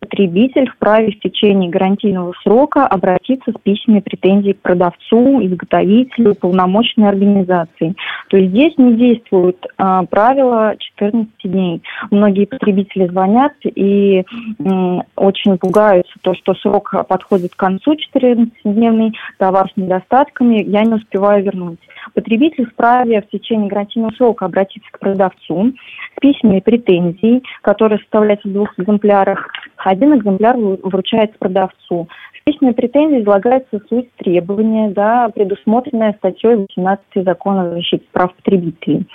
потребитель 0.00 0.68
вправе 0.70 1.12
в 1.12 1.20
течение 1.20 1.70
гарантийного 1.70 2.34
срока 2.42 2.86
обратиться 2.86 3.52
с 3.52 3.60
письменной 3.62 4.02
претензией 4.02 4.54
к 4.54 4.60
продавцу, 4.60 5.44
изготовителю, 5.46 6.34
полномочной 6.34 7.08
организации. 7.08 7.94
То 8.28 8.36
есть 8.36 8.50
здесь 8.50 8.74
не 8.76 8.94
действует 8.94 9.64
а, 9.78 10.04
правило 10.04 10.74
14 10.78 11.30
дней. 11.44 11.82
Многие 12.10 12.46
потребители 12.46 13.06
звонят 13.06 13.52
и 13.64 14.24
м, 14.58 15.02
очень 15.16 15.56
пугаются, 15.58 16.12
то, 16.20 16.34
что 16.34 16.54
срок 16.54 16.94
подходит 17.08 17.54
к 17.54 17.58
концу 17.58 17.94
14-дневный, 17.94 19.12
товар 19.38 19.70
с 19.72 19.76
недостатками, 19.76 20.62
я 20.62 20.82
не 20.82 20.94
успеваю 20.94 21.44
вернуть. 21.44 21.80
Потребитель 22.12 22.66
вправе 22.66 23.22
в 23.22 23.28
течение 23.28 23.68
гарантийного 23.68 24.12
срока 24.12 24.44
обратиться 24.44 24.88
к 24.90 24.98
продавцу 24.98 25.72
с 26.16 26.20
письменной 26.20 26.62
претензией, 26.62 27.42
которая 27.62 27.98
составляется 27.98 28.48
в 28.48 28.52
двух 28.52 28.78
экземплярах. 28.78 29.48
Один 29.76 30.16
экземпляр 30.16 30.56
вручается 30.56 31.36
продавцу. 31.38 32.08
В 32.40 32.44
письменной 32.44 32.74
претензии 32.74 33.22
излагается 33.22 33.80
суть 33.88 34.12
требования, 34.16 34.90
да, 34.90 35.30
предусмотренная 35.30 36.12
статьей 36.18 36.56
18 36.56 37.04
Закона 37.24 37.62
о 37.62 37.70
защите 37.70 38.04
прав 38.12 38.34
потребителей. 38.34 39.06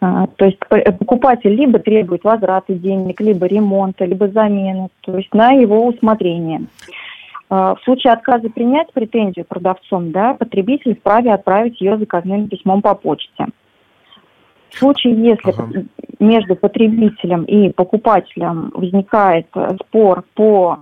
А, 0.00 0.26
то 0.36 0.44
есть 0.44 0.58
покупатель 0.98 1.54
либо 1.54 1.78
требует 1.78 2.24
возврата 2.24 2.74
денег, 2.74 3.20
либо 3.20 3.46
ремонта, 3.46 4.04
либо 4.04 4.28
замены, 4.28 4.88
то 5.00 5.16
есть 5.16 5.32
на 5.32 5.52
его 5.52 5.86
усмотрение. 5.86 6.66
В 7.54 7.78
случае 7.84 8.14
отказа 8.14 8.48
принять 8.50 8.92
претензию 8.92 9.44
продавцом, 9.44 10.10
да, 10.10 10.34
потребитель 10.34 10.96
вправе 10.96 11.32
отправить 11.32 11.80
ее 11.80 11.96
заказным 11.98 12.48
письмом 12.48 12.82
по 12.82 12.94
почте. 12.94 13.46
В 14.70 14.78
случае, 14.78 15.14
если 15.14 15.50
ага. 15.50 15.84
между 16.18 16.56
потребителем 16.56 17.44
и 17.44 17.70
покупателем 17.70 18.72
возникает 18.74 19.46
э, 19.54 19.76
спор 19.86 20.24
по 20.34 20.80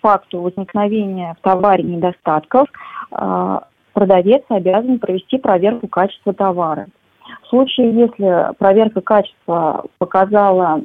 факту 0.00 0.40
возникновения 0.40 1.36
в 1.38 1.42
товаре 1.42 1.84
недостатков, 1.84 2.68
э, 3.10 3.58
продавец 3.92 4.44
обязан 4.48 4.98
провести 4.98 5.36
проверку 5.36 5.88
качества 5.88 6.32
товара. 6.32 6.86
В 7.42 7.48
случае, 7.48 7.92
если 7.92 8.54
проверка 8.58 9.00
качества 9.00 9.84
показала 9.98 10.80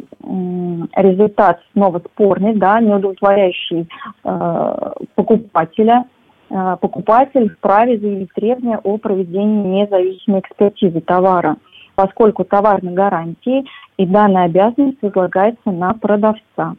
результат 0.95 1.59
снова 1.73 1.99
спорный, 1.99 2.55
да, 2.55 2.79
не 2.79 2.93
удовлетворяющий 2.93 3.89
э, 4.23 4.91
покупателя, 5.15 6.05
э, 6.49 6.77
покупатель 6.79 7.49
вправе 7.49 7.97
заявить 7.97 8.33
требования 8.33 8.79
о 8.83 8.97
проведении 8.97 9.81
независимой 9.81 10.41
экспертизы 10.41 11.01
товара, 11.01 11.57
поскольку 11.95 12.43
товар 12.43 12.81
на 12.83 12.91
гарантии 12.91 13.65
и 13.97 14.05
данная 14.05 14.45
обязанность 14.45 15.01
возлагается 15.01 15.71
на 15.71 15.93
продавца. 15.93 16.75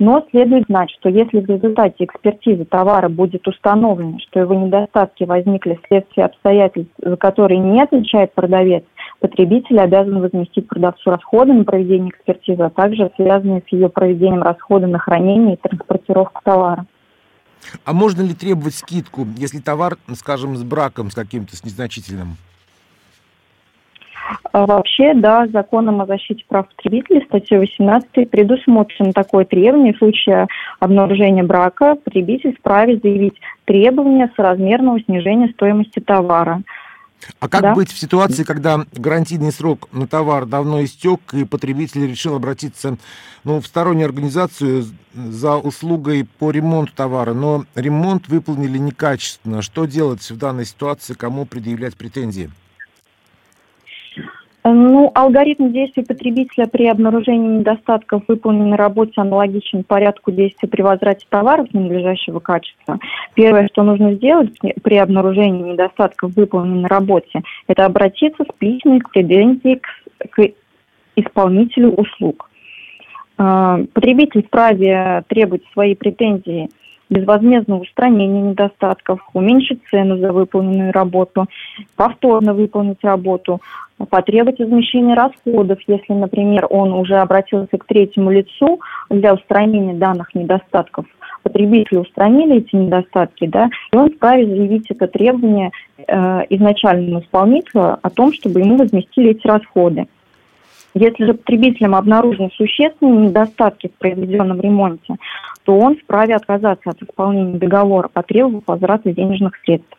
Но 0.00 0.26
следует 0.30 0.64
знать, 0.66 0.90
что 0.98 1.08
если 1.08 1.40
в 1.40 1.46
результате 1.46 2.04
экспертизы 2.04 2.64
товара 2.64 3.08
будет 3.08 3.46
установлено, 3.46 4.18
что 4.18 4.40
его 4.40 4.54
недостатки 4.54 5.22
возникли 5.22 5.78
вследствие 5.84 6.26
обстоятельств, 6.26 6.92
за 6.98 7.16
которые 7.16 7.60
не 7.60 7.80
отвечает 7.80 8.32
продавец, 8.34 8.82
потребитель 9.20 9.78
обязан 9.78 10.20
возместить 10.20 10.66
продавцу 10.66 11.10
расходы 11.10 11.52
на 11.52 11.64
проведение 11.64 12.10
экспертизы, 12.10 12.62
а 12.62 12.70
также 12.70 13.12
связанные 13.14 13.62
с 13.68 13.72
ее 13.72 13.88
проведением 13.88 14.42
расходы 14.42 14.88
на 14.88 14.98
хранение 14.98 15.54
и 15.54 15.58
транспортировку 15.58 16.40
товара. 16.42 16.86
А 17.84 17.92
можно 17.92 18.22
ли 18.22 18.34
требовать 18.34 18.74
скидку, 18.74 19.26
если 19.36 19.60
товар, 19.60 19.96
скажем, 20.14 20.56
с 20.56 20.64
браком, 20.64 21.10
с 21.10 21.14
каким-то, 21.14 21.56
с 21.56 21.64
незначительным? 21.64 22.36
А 24.52 24.66
вообще, 24.66 25.14
да, 25.14 25.46
законом 25.48 26.00
о 26.00 26.06
защите 26.06 26.44
прав 26.48 26.68
потребителей, 26.68 27.24
статьей 27.26 27.58
18, 27.58 28.30
предусмотрено 28.30 29.12
такое 29.12 29.44
требование 29.44 29.92
в 29.92 29.98
случае 29.98 30.46
обнаружения 30.80 31.42
брака, 31.42 31.96
потребитель 31.96 32.56
вправе 32.56 32.98
заявить 33.02 33.34
требования 33.64 34.30
соразмерного 34.36 35.00
снижения 35.00 35.48
стоимости 35.48 36.00
товара. 36.00 36.62
А 37.40 37.48
как 37.48 37.62
да? 37.62 37.74
быть 37.74 37.90
в 37.90 37.98
ситуации, 37.98 38.44
когда 38.44 38.84
гарантийный 38.92 39.52
срок 39.52 39.88
на 39.92 40.06
товар 40.06 40.46
давно 40.46 40.84
истек, 40.84 41.20
и 41.32 41.44
потребитель 41.44 42.06
решил 42.06 42.34
обратиться 42.34 42.98
ну, 43.44 43.60
в 43.60 43.66
стороннюю 43.66 44.06
организацию 44.06 44.84
за 45.14 45.56
услугой 45.56 46.26
по 46.38 46.50
ремонту 46.50 46.92
товара, 46.94 47.32
но 47.32 47.64
ремонт 47.74 48.28
выполнили 48.28 48.78
некачественно? 48.78 49.62
Что 49.62 49.86
делать 49.86 50.28
в 50.30 50.36
данной 50.36 50.66
ситуации, 50.66 51.14
кому 51.14 51.46
предъявлять 51.46 51.96
претензии? 51.96 52.50
Ну, 54.66 55.10
алгоритм 55.14 55.72
действий 55.72 56.04
потребителя 56.04 56.66
при 56.66 56.86
обнаружении 56.86 57.58
недостатков 57.58 58.22
выполненной 58.26 58.78
работе 58.78 59.12
аналогичен 59.16 59.84
порядку 59.84 60.32
действий 60.32 60.66
при 60.70 60.80
возврате 60.80 61.26
товаров 61.28 61.68
ненадлежащего 61.74 62.40
качества. 62.40 62.98
Первое, 63.34 63.68
что 63.70 63.82
нужно 63.82 64.14
сделать 64.14 64.58
при 64.82 64.96
обнаружении 64.96 65.72
недостатков 65.72 66.34
выполненной 66.34 66.88
работе, 66.88 67.42
это 67.68 67.84
обратиться 67.84 68.42
с 68.42 68.54
письменной 68.56 69.02
претензией 69.12 69.80
к, 69.80 70.30
к 70.30 70.48
исполнителю 71.16 71.90
услуг. 71.90 72.48
А, 73.36 73.80
потребитель 73.92 74.44
вправе 74.44 75.24
требовать 75.28 75.64
свои 75.74 75.94
претензии– 75.94 76.70
безвозмездного 77.10 77.82
устранения 77.82 78.42
недостатков, 78.42 79.20
уменьшить 79.32 79.80
цену 79.90 80.18
за 80.18 80.32
выполненную 80.32 80.92
работу, 80.92 81.46
повторно 81.96 82.54
выполнить 82.54 83.02
работу, 83.02 83.60
потребовать 83.98 84.58
возмещения 84.58 85.14
расходов, 85.14 85.78
если, 85.86 86.12
например, 86.12 86.66
он 86.70 86.92
уже 86.92 87.16
обратился 87.16 87.78
к 87.78 87.84
третьему 87.84 88.30
лицу 88.30 88.80
для 89.10 89.34
устранения 89.34 89.94
данных 89.94 90.34
недостатков. 90.34 91.06
Потребители 91.42 91.98
устранили 91.98 92.56
эти 92.56 92.74
недостатки, 92.74 93.46
да, 93.46 93.68
и 93.92 93.96
он 93.96 94.10
вправе 94.10 94.46
заявить 94.46 94.90
это 94.90 95.06
требование 95.06 95.70
э, 95.98 96.40
изначальному 96.50 97.20
исполнителю 97.20 97.98
о 98.00 98.10
том, 98.10 98.32
чтобы 98.32 98.60
ему 98.60 98.76
возместили 98.76 99.32
эти 99.32 99.46
расходы. 99.46 100.06
Если 100.94 101.24
же 101.24 101.34
потребителям 101.34 101.96
обнаружены 101.96 102.50
существенные 102.56 103.28
недостатки 103.28 103.88
в 103.88 103.98
произведенном 103.98 104.60
ремонте, 104.60 105.16
то 105.64 105.76
он 105.76 105.96
вправе 105.96 106.36
отказаться 106.36 106.90
от 106.90 107.02
исполнения 107.02 107.58
договора, 107.58 108.08
потребовав 108.08 108.62
возврата 108.66 109.12
денежных 109.12 109.56
средств. 109.64 109.96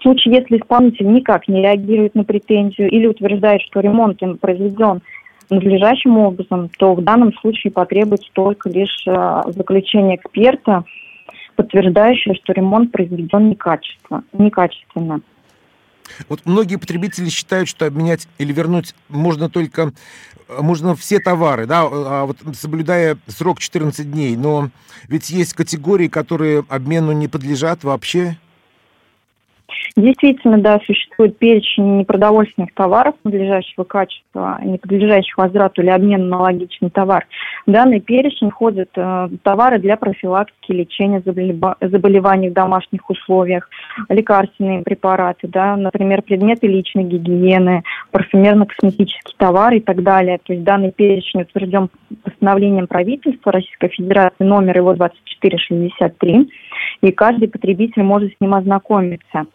В 0.00 0.02
случае, 0.02 0.36
если 0.36 0.56
исполнитель 0.56 1.12
никак 1.12 1.46
не 1.46 1.60
реагирует 1.60 2.14
на 2.14 2.24
претензию 2.24 2.90
или 2.90 3.06
утверждает, 3.06 3.60
что 3.60 3.80
ремонт 3.80 4.18
произведен 4.40 5.02
надлежащим 5.50 6.16
образом, 6.16 6.70
то 6.78 6.94
в 6.94 7.04
данном 7.04 7.34
случае 7.34 7.70
потребуется 7.70 8.30
только 8.32 8.70
лишь 8.70 9.04
э, 9.06 9.42
заключение 9.48 10.16
эксперта, 10.16 10.84
подтверждающее, 11.54 12.34
что 12.34 12.54
ремонт 12.54 12.92
произведен 12.92 13.50
некачественно. 13.50 14.24
некачественно. 14.32 15.20
Вот 16.30 16.40
многие 16.46 16.76
потребители 16.76 17.28
считают, 17.28 17.68
что 17.68 17.84
обменять 17.84 18.26
или 18.38 18.52
вернуть 18.54 18.94
можно 19.08 19.50
только 19.50 19.92
можно 20.48 20.96
все 20.96 21.20
товары, 21.20 21.66
да, 21.66 21.82
а 21.82 22.24
вот 22.24 22.38
соблюдая 22.54 23.18
срок 23.28 23.60
14 23.60 24.10
дней, 24.10 24.34
но 24.34 24.70
ведь 25.08 25.30
есть 25.30 25.52
категории, 25.52 26.08
которые 26.08 26.64
обмену 26.68 27.12
не 27.12 27.28
подлежат 27.28 27.84
вообще. 27.84 28.38
Действительно, 29.96 30.58
да, 30.58 30.80
существует 30.86 31.38
перечень 31.38 31.98
непродовольственных 31.98 32.72
товаров 32.74 33.14
надлежащего 33.24 33.84
качества, 33.84 34.58
не 34.62 34.78
подлежащих 34.78 35.36
возврату 35.36 35.82
или 35.82 35.90
обмену 35.90 36.26
на 36.26 36.36
аналогичный 36.36 36.90
товар. 36.90 37.26
В 37.66 37.70
данный 37.70 38.00
перечень 38.00 38.50
входят 38.50 38.90
э, 38.96 39.28
товары 39.42 39.78
для 39.78 39.96
профилактики 39.96 40.72
лечения 40.72 41.20
заболеваний 41.20 42.48
в 42.48 42.52
домашних 42.54 43.08
условиях, 43.10 43.68
лекарственные 44.08 44.82
препараты, 44.82 45.48
да, 45.48 45.76
например, 45.76 46.22
предметы 46.22 46.66
личной 46.66 47.04
гигиены, 47.04 47.82
парфюмерно-косметические 48.12 49.34
товары 49.36 49.78
и 49.78 49.80
так 49.80 50.02
далее. 50.02 50.38
То 50.44 50.52
есть 50.52 50.64
данный 50.64 50.92
перечень 50.92 51.42
утвержден 51.42 51.88
постановлением 52.22 52.86
правительства 52.86 53.52
Российской 53.52 53.88
Федерации, 53.88 54.44
номер 54.44 54.78
его 54.78 54.94
2463, 54.94 56.50
и 57.02 57.12
каждый 57.12 57.48
потребитель 57.48 58.02
может 58.02 58.32
с 58.32 58.40
ним 58.40 58.54
ознакомиться. 58.54 59.46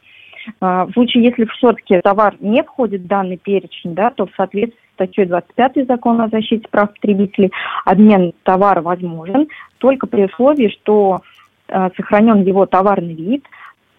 А, 0.60 0.86
в 0.86 0.92
случае, 0.94 1.26
если 1.26 1.46
все-таки 1.46 2.00
товар 2.02 2.36
не 2.40 2.64
входит 2.64 3.02
в 3.02 3.08
данный 3.08 3.38
перечень, 3.38 3.96
да, 3.96 4.12
то 4.12 4.26
в 4.26 4.32
соответствии 4.36 4.80
с 4.92 4.94
статьей 4.96 5.26
25 5.26 5.88
Закона 5.88 6.26
о 6.26 6.30
защите 6.30 6.68
прав 6.70 6.94
потребителей 6.94 7.52
обмен 7.84 8.34
товара 8.44 8.82
возможен 8.82 9.48
только 9.80 10.08
при 10.08 10.26
условии, 10.26 10.70
что 10.70 11.22
а, 11.68 11.90
сохранен 11.96 12.44
его 12.44 12.66
товарный 12.66 13.14
вид, 13.14 13.46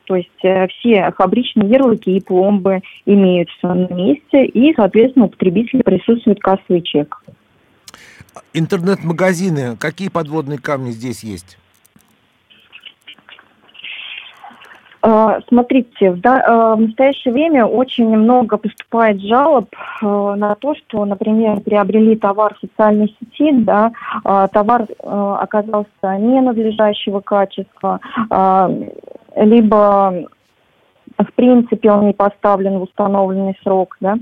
то 0.06 0.14
есть 0.14 0.44
э, 0.44 0.68
все 0.68 1.12
фабричные 1.16 1.68
ярлыки 1.68 2.16
и 2.16 2.20
пломбы 2.20 2.80
имеются 3.04 3.74
на 3.74 3.92
месте, 3.92 4.46
и, 4.46 4.72
соответственно, 4.74 5.26
у 5.26 5.28
потребителя 5.28 5.82
присутствует 5.82 6.40
кассовый 6.40 6.82
чек. 6.82 7.22
Интернет-магазины, 8.52 9.76
какие 9.76 10.08
подводные 10.08 10.58
камни 10.58 10.92
здесь 10.92 11.24
есть? 11.24 11.58
Э, 14.95 14.95
смотрите, 15.48 16.10
в, 16.10 16.20
да, 16.20 16.40
э, 16.40 16.76
в 16.76 16.80
настоящее 16.80 17.32
время 17.32 17.66
очень 17.66 18.08
много 18.08 18.56
поступает 18.56 19.20
жалоб 19.20 19.68
э, 20.02 20.06
на 20.06 20.54
то, 20.54 20.74
что, 20.74 21.04
например, 21.04 21.60
приобрели 21.60 22.16
товар 22.16 22.54
в 22.54 22.60
социальной 22.60 23.14
сети, 23.18 23.52
да, 23.52 23.92
товар 24.52 24.86
оказался 25.02 25.88
ненадлежащего 26.02 27.20
качества, 27.20 28.00
либо 29.36 30.26
в 31.18 31.32
принципе 31.34 31.90
он 31.90 32.06
не 32.06 32.12
поставлен 32.12 32.78
в 32.78 32.82
установленный 32.82 33.56
срок, 33.62 33.96
да, 34.00 34.16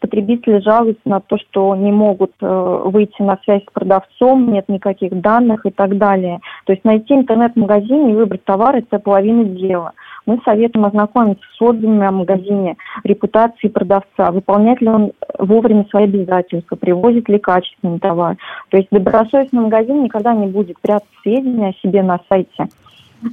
потребители 0.00 0.60
жалуются 0.60 1.08
на 1.08 1.20
то, 1.20 1.36
что 1.38 1.74
не 1.76 1.92
могут 1.92 2.32
э, 2.40 2.82
выйти 2.84 3.22
на 3.22 3.38
связь 3.44 3.62
с 3.62 3.72
продавцом, 3.72 4.52
нет 4.52 4.68
никаких 4.68 5.20
данных 5.20 5.66
и 5.66 5.70
так 5.70 5.96
далее. 5.98 6.40
То 6.66 6.72
есть 6.72 6.84
найти 6.84 7.14
интернет-магазин 7.14 8.08
и 8.08 8.14
выбрать 8.14 8.44
товар– 8.44 8.76
это 8.76 8.98
половина 8.98 9.44
дела. 9.44 9.92
Мы 10.26 10.40
советуем 10.44 10.86
ознакомиться 10.86 11.44
с 11.56 11.62
отзывами 11.62 12.06
о 12.06 12.12
магазине, 12.12 12.76
репутацией 13.04 13.72
продавца, 13.72 14.30
выполняет 14.30 14.80
ли 14.80 14.88
он 14.88 15.12
вовремя 15.38 15.86
свои 15.90 16.04
обязательства, 16.04 16.76
привозит 16.76 17.28
ли 17.28 17.38
качественный 17.38 17.98
товар. 17.98 18.36
То 18.70 18.76
есть 18.76 18.88
добросовестный 18.90 19.62
магазин 19.62 20.04
никогда 20.04 20.34
не 20.34 20.46
будет 20.46 20.78
прятать 20.80 21.04
сведения 21.22 21.68
о 21.68 21.86
себе 21.86 22.02
на 22.02 22.20
сайте 22.28 22.48
э, 22.58 22.66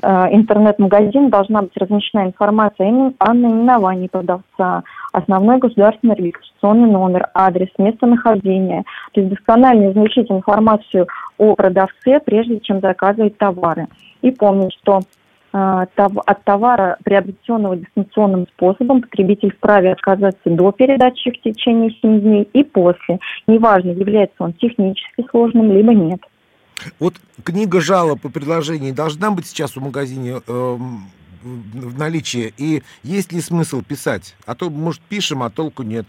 интернет-магазин 0.02 1.30
должна 1.30 1.62
быть 1.62 1.78
размещена 1.78 2.26
информация 2.26 3.14
о 3.20 3.34
наименовании 3.34 4.08
продавца, 4.08 4.84
основной 5.12 5.60
государственный 5.60 6.16
регистрационный 6.16 6.90
номер, 6.90 7.30
адрес, 7.34 7.70
местонахождение. 7.78 8.84
То 9.14 9.22
есть 9.22 9.34
досконально 9.34 9.92
изучить 9.92 10.32
информацию 10.32 11.08
о 11.38 11.56
продавце, 11.56 12.20
прежде 12.20 12.60
чем 12.60 12.80
заказывать 12.80 13.38
товары. 13.38 13.88
И 14.22 14.32
помнить, 14.32 14.74
что 14.82 15.02
от 15.52 16.44
товара, 16.44 16.98
приобретенного 17.06 17.78
дистанционным 17.78 18.46
способом, 18.48 19.02
потребитель 19.02 19.54
вправе 19.54 19.94
отказаться 19.94 20.50
до 20.50 20.72
передачи 20.74 21.32
в 21.32 21.42
течение 21.42 21.92
7 22.02 22.20
дней 22.20 22.50
и 22.52 22.64
после. 22.64 23.20
Неважно, 23.48 23.92
является 23.92 24.36
он 24.40 24.52
технически 24.54 25.26
сложным, 25.30 25.72
либо 25.72 25.94
нет. 25.94 26.20
Вот 27.00 27.16
книга 27.44 27.82
жалоб 27.82 28.22
по 28.22 28.30
предложений 28.30 28.94
должна 28.94 29.32
быть 29.32 29.48
сейчас 29.48 29.76
в 29.76 29.82
магазине 29.82 30.42
э, 30.46 30.78
в 31.44 32.00
наличии? 32.00 32.54
И 32.58 32.84
есть 33.04 33.32
ли 33.32 33.42
смысл 33.42 33.82
писать? 33.82 34.36
А 34.46 34.56
то, 34.56 34.70
может, 34.70 35.02
пишем, 35.02 35.44
а 35.44 35.50
толку 35.50 35.84
нет. 35.84 36.06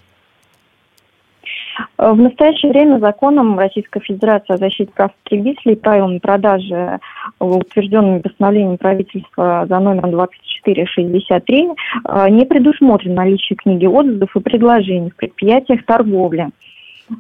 В 1.98 2.14
настоящее 2.14 2.72
время 2.72 2.98
законом 2.98 3.58
Российской 3.58 4.00
Федерации 4.00 4.54
о 4.54 4.56
защите 4.56 4.90
прав 4.94 5.12
потребителей 5.22 5.74
и 5.74 5.78
правилами 5.78 6.18
продажи, 6.18 6.98
утвержденными 7.38 8.20
постановлением 8.20 8.78
правительства 8.78 9.66
за 9.68 9.78
номером 9.78 10.10
2463, 10.12 11.68
э, 12.08 12.30
не 12.30 12.44
предусмотрено 12.46 13.16
наличие 13.16 13.56
книги 13.56 13.86
отзывов 13.86 14.34
и 14.34 14.40
предложений 14.40 15.10
в 15.10 15.16
предприятиях 15.16 15.84
торговли. 15.84 16.48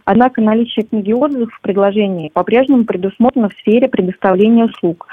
Однако 0.04 0.40
наличие 0.40 0.84
книги 0.84 1.12
отзывов 1.12 1.50
в 1.52 1.60
предложении 1.60 2.28
по-прежнему 2.28 2.84
предусмотрено 2.84 3.48
в 3.48 3.52
сфере 3.54 3.88
предоставления 3.88 4.64
услуг, 4.64 5.06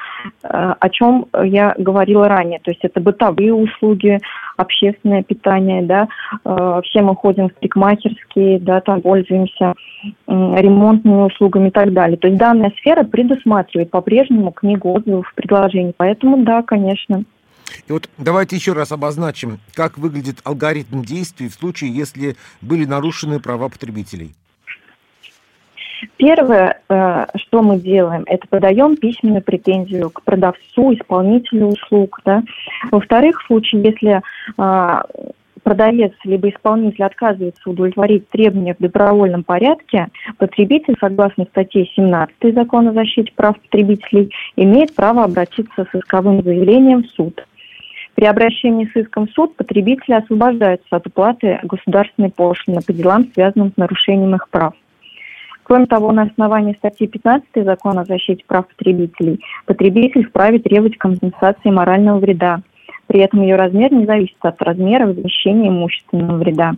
э, 0.44 0.48
о 0.48 0.90
чем 0.90 1.28
я 1.44 1.76
говорила 1.78 2.28
ранее. 2.28 2.60
То 2.60 2.72
есть 2.72 2.84
это 2.84 3.00
бытовые 3.00 3.54
услуги, 3.54 4.20
общественное 4.58 5.24
питание, 5.24 5.84
да, 5.84 6.08
э, 6.44 6.82
все 6.86 7.02
мы 7.02 7.16
ходим 7.16 7.50
в 7.50 7.54
парикмахерские, 7.54 8.60
да, 8.60 8.82
там 8.82 9.02
пользуемся 9.02 9.74
ремонтными 10.28 11.24
услугами 11.24 11.70
и 11.70 11.72
так 11.72 11.94
далее. 11.94 12.18
То 12.18 12.28
есть 12.28 12.38
данная 12.38 12.72
сфера 12.78 13.04
предусматривает 13.04 13.90
по-прежнему 13.90 14.52
книгу 14.52 14.92
отзывов 14.92 15.28
в 15.28 15.36
предложении. 15.36 15.94
Поэтому 15.96 16.44
да, 16.44 16.62
конечно. 16.62 17.24
И 17.88 17.92
вот 17.92 18.10
давайте 18.18 18.56
еще 18.56 18.74
раз 18.74 18.92
обозначим, 18.92 19.60
как 19.74 19.98
выглядит 19.98 20.40
алгоритм 20.44 21.04
действий 21.04 21.50
в 21.50 21.54
случае, 21.54 21.94
если 21.94 22.36
были 22.62 22.86
нарушены 22.86 23.40
права 23.40 23.70
потребителей. 23.70 24.34
Первое, 26.18 26.80
э, 26.90 27.26
что 27.36 27.62
мы 27.62 27.80
делаем, 27.80 28.24
это 28.26 28.48
подаем 28.48 28.96
письменную 28.96 29.42
претензию 29.42 30.10
к 30.10 30.22
продавцу, 30.24 30.94
исполнителю 30.94 31.68
услуг. 31.68 32.20
Да? 32.26 32.44
Во-вторых, 32.92 33.42
в 33.42 33.48
случае, 33.48 33.84
если 33.84 34.22
а, 34.58 35.04
продавец 35.64 36.14
либо 36.24 36.50
исполнитель 36.50 37.04
отказывается 37.04 37.70
удовлетворить 37.70 38.30
требования 38.30 38.76
в 38.76 38.82
добровольном 38.82 39.44
порядке, 39.44 40.08
потребитель, 40.38 40.96
согласно 41.00 41.46
статье 41.46 41.86
17 41.96 42.54
Закона 42.54 42.92
о 42.92 42.94
защите 42.94 43.32
прав 43.36 43.60
потребителей, 43.60 44.32
имеет 44.56 44.94
право 44.94 45.24
обратиться 45.24 45.88
с 45.92 45.96
исковым 45.96 46.44
заявлением 46.44 47.04
в 47.04 47.08
суд. 47.08 47.46
При 48.16 48.26
обращении 48.26 48.90
с 48.94 48.96
иском 48.96 49.28
в 49.28 49.32
суд 49.32 49.56
потребители 49.56 50.14
освобождаются 50.14 50.88
от 50.92 51.08
уплаты 51.08 51.60
государственной 51.64 52.30
пошлины 52.30 52.82
по 52.86 52.94
делам, 52.94 53.26
связанным 53.34 53.72
с 53.72 53.78
нарушением 53.78 54.36
их 54.36 54.50
прав. 54.50 54.74
Кроме 55.64 55.86
того, 55.86 56.12
на 56.12 56.24
основании 56.24 56.76
статьи 56.76 57.08
15 57.08 57.48
Закона 57.56 58.02
о 58.02 58.06
защите 58.06 58.44
прав 58.46 58.68
потребителей 58.68 59.40
потребитель 59.66 60.28
вправе 60.28 60.60
требовать 60.60 60.98
компенсации 60.98 61.70
морального 61.70 62.20
вреда. 62.20 62.62
При 63.08 63.22
этом 63.22 63.42
ее 63.42 63.56
размер 63.56 63.92
не 63.94 64.06
зависит 64.06 64.38
от 64.42 64.62
размера 64.62 65.08
возмещения 65.08 65.70
имущественного 65.70 66.38
вреда. 66.38 66.74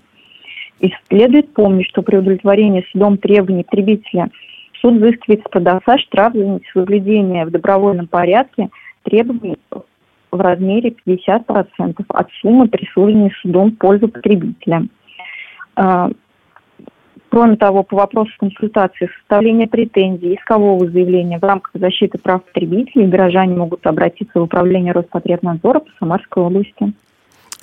И 0.79 0.91
следует 1.07 1.53
помнить, 1.53 1.87
что 1.87 2.01
при 2.01 2.17
удовлетворении 2.17 2.85
судом 2.91 3.17
требований 3.17 3.63
потребителя 3.63 4.29
суд 4.81 4.95
взыскивает 4.95 5.41
с 5.41 5.49
продавца 5.49 5.97
штраф 5.97 6.33
за 6.33 6.45
несоблюдение 6.45 7.45
в 7.45 7.51
добровольном 7.51 8.07
порядке 8.07 8.69
требований 9.03 9.57
в 10.31 10.39
размере 10.39 10.93
50% 11.07 12.03
от 12.07 12.27
суммы, 12.41 12.67
присужденной 12.67 13.31
судом 13.41 13.71
в 13.71 13.77
пользу 13.77 14.09
потребителя. 14.09 14.87
Кроме 17.29 17.55
того, 17.57 17.83
по 17.83 17.97
вопросу 17.97 18.31
консультации, 18.39 19.09
составления 19.19 19.67
претензий, 19.67 20.35
искового 20.35 20.89
заявления 20.89 21.39
в 21.39 21.43
рамках 21.43 21.71
защиты 21.73 22.17
прав 22.17 22.43
потребителей 22.43 23.07
граждане 23.07 23.55
могут 23.55 23.85
обратиться 23.87 24.39
в 24.39 24.43
управление 24.43 24.93
Роспотребнадзора 24.93 25.79
по 25.79 25.89
Самарской 25.99 26.43
области. 26.43 26.93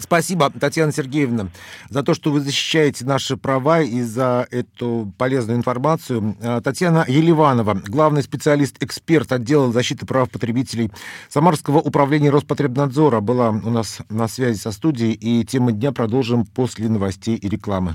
Спасибо, 0.03 0.51
Татьяна 0.51 0.91
Сергеевна, 0.91 1.49
за 1.89 2.03
то, 2.03 2.13
что 2.15 2.33
вы 2.33 2.41
защищаете 2.41 3.05
наши 3.05 3.37
права 3.37 3.83
и 3.83 4.03
за 4.03 4.49
эту 4.51 5.13
полезную 5.17 5.59
информацию. 5.59 6.35
А, 6.43 6.61
Татьяна 6.61 7.05
Еливанова, 7.07 7.81
главный 7.87 8.23
специалист-эксперт 8.23 9.31
отдела 9.31 9.71
защиты 9.71 10.05
прав 10.05 10.29
потребителей 10.29 10.91
Самарского 11.29 11.79
управления 11.79 12.31
Роспотребнадзора, 12.31 13.21
была 13.21 13.51
у 13.51 13.71
нас 13.71 14.01
на 14.11 14.27
связи 14.29 14.59
со 14.59 14.73
студией, 14.73 15.13
и 15.13 15.45
тему 15.45 15.71
дня 15.71 15.93
продолжим 15.93 16.47
после 16.47 16.89
новостей 16.89 17.37
и 17.37 17.49
рекламы. 17.49 17.95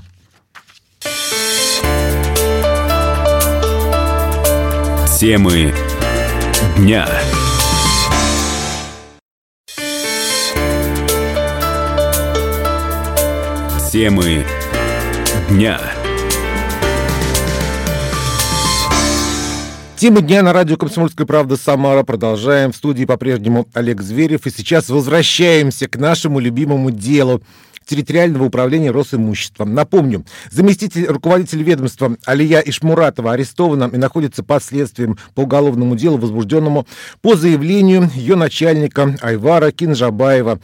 Темы 5.18 5.74
дня. 6.76 7.08
Темы 13.90 14.44
дня. 15.50 15.80
Тема 19.96 20.20
дня 20.20 20.44
на 20.44 20.52
радио 20.52 20.76
«Комсомольская 20.76 21.26
правда» 21.26 21.56
Самара. 21.56 22.04
Продолжаем. 22.04 22.70
В 22.70 22.76
студии 22.76 23.04
по-прежнему 23.04 23.66
Олег 23.74 24.00
Зверев. 24.00 24.46
И 24.46 24.50
сейчас 24.50 24.88
возвращаемся 24.88 25.88
к 25.88 25.96
нашему 25.96 26.38
любимому 26.38 26.92
делу 26.92 27.42
территориального 27.88 28.44
управления 28.44 28.90
Росимуществом. 28.90 29.74
Напомню, 29.74 30.24
заместитель 30.50 31.06
руководителя 31.06 31.62
ведомства 31.64 32.16
Алия 32.26 32.60
Ишмуратова 32.60 33.32
арестована 33.32 33.90
и 33.92 33.96
находится 33.96 34.44
под 34.44 34.62
следствием 34.62 35.18
по 35.34 35.40
уголовному 35.40 35.96
делу, 35.96 36.18
возбужденному 36.18 36.86
по 37.22 37.34
заявлению 37.34 38.10
ее 38.14 38.36
начальника 38.36 39.16
Айвара 39.22 39.70
Кинжабаева. 39.70 40.60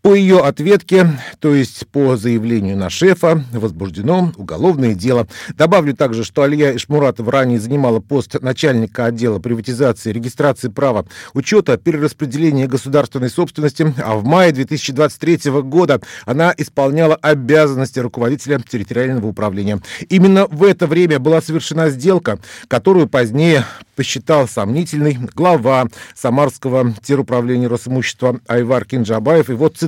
По 0.00 0.14
ее 0.14 0.38
ответке, 0.38 1.18
то 1.40 1.52
есть 1.52 1.88
по 1.88 2.16
заявлению 2.16 2.76
на 2.76 2.88
шефа, 2.88 3.44
возбуждено 3.50 4.32
уголовное 4.36 4.94
дело. 4.94 5.26
Добавлю 5.56 5.92
также, 5.92 6.22
что 6.22 6.42
Алия 6.42 6.76
Ишмуратова 6.76 7.32
ранее 7.32 7.58
занимала 7.58 7.98
пост 7.98 8.40
начальника 8.40 9.06
отдела 9.06 9.40
приватизации, 9.40 10.12
регистрации 10.12 10.68
права, 10.68 11.04
учета, 11.34 11.76
перераспределения 11.78 12.68
государственной 12.68 13.28
собственности, 13.28 13.92
а 13.98 14.14
в 14.14 14.24
мае 14.24 14.52
2023 14.52 15.50
года 15.62 16.00
она 16.26 16.54
исполняла 16.56 17.16
обязанности 17.16 17.98
руководителя 17.98 18.60
территориального 18.60 19.26
управления. 19.26 19.80
Именно 20.08 20.46
в 20.46 20.62
это 20.62 20.86
время 20.86 21.18
была 21.18 21.42
совершена 21.42 21.90
сделка, 21.90 22.38
которую 22.68 23.08
позднее 23.08 23.64
посчитал 23.96 24.46
сомнительной 24.46 25.18
глава 25.34 25.86
Самарского 26.14 26.94
теруправления 27.02 27.68
Росимущества 27.68 28.38
Айвар 28.46 28.84
Кинджабаев. 28.84 29.50
И 29.50 29.54
вот 29.54 29.76
цитата. 29.76 29.87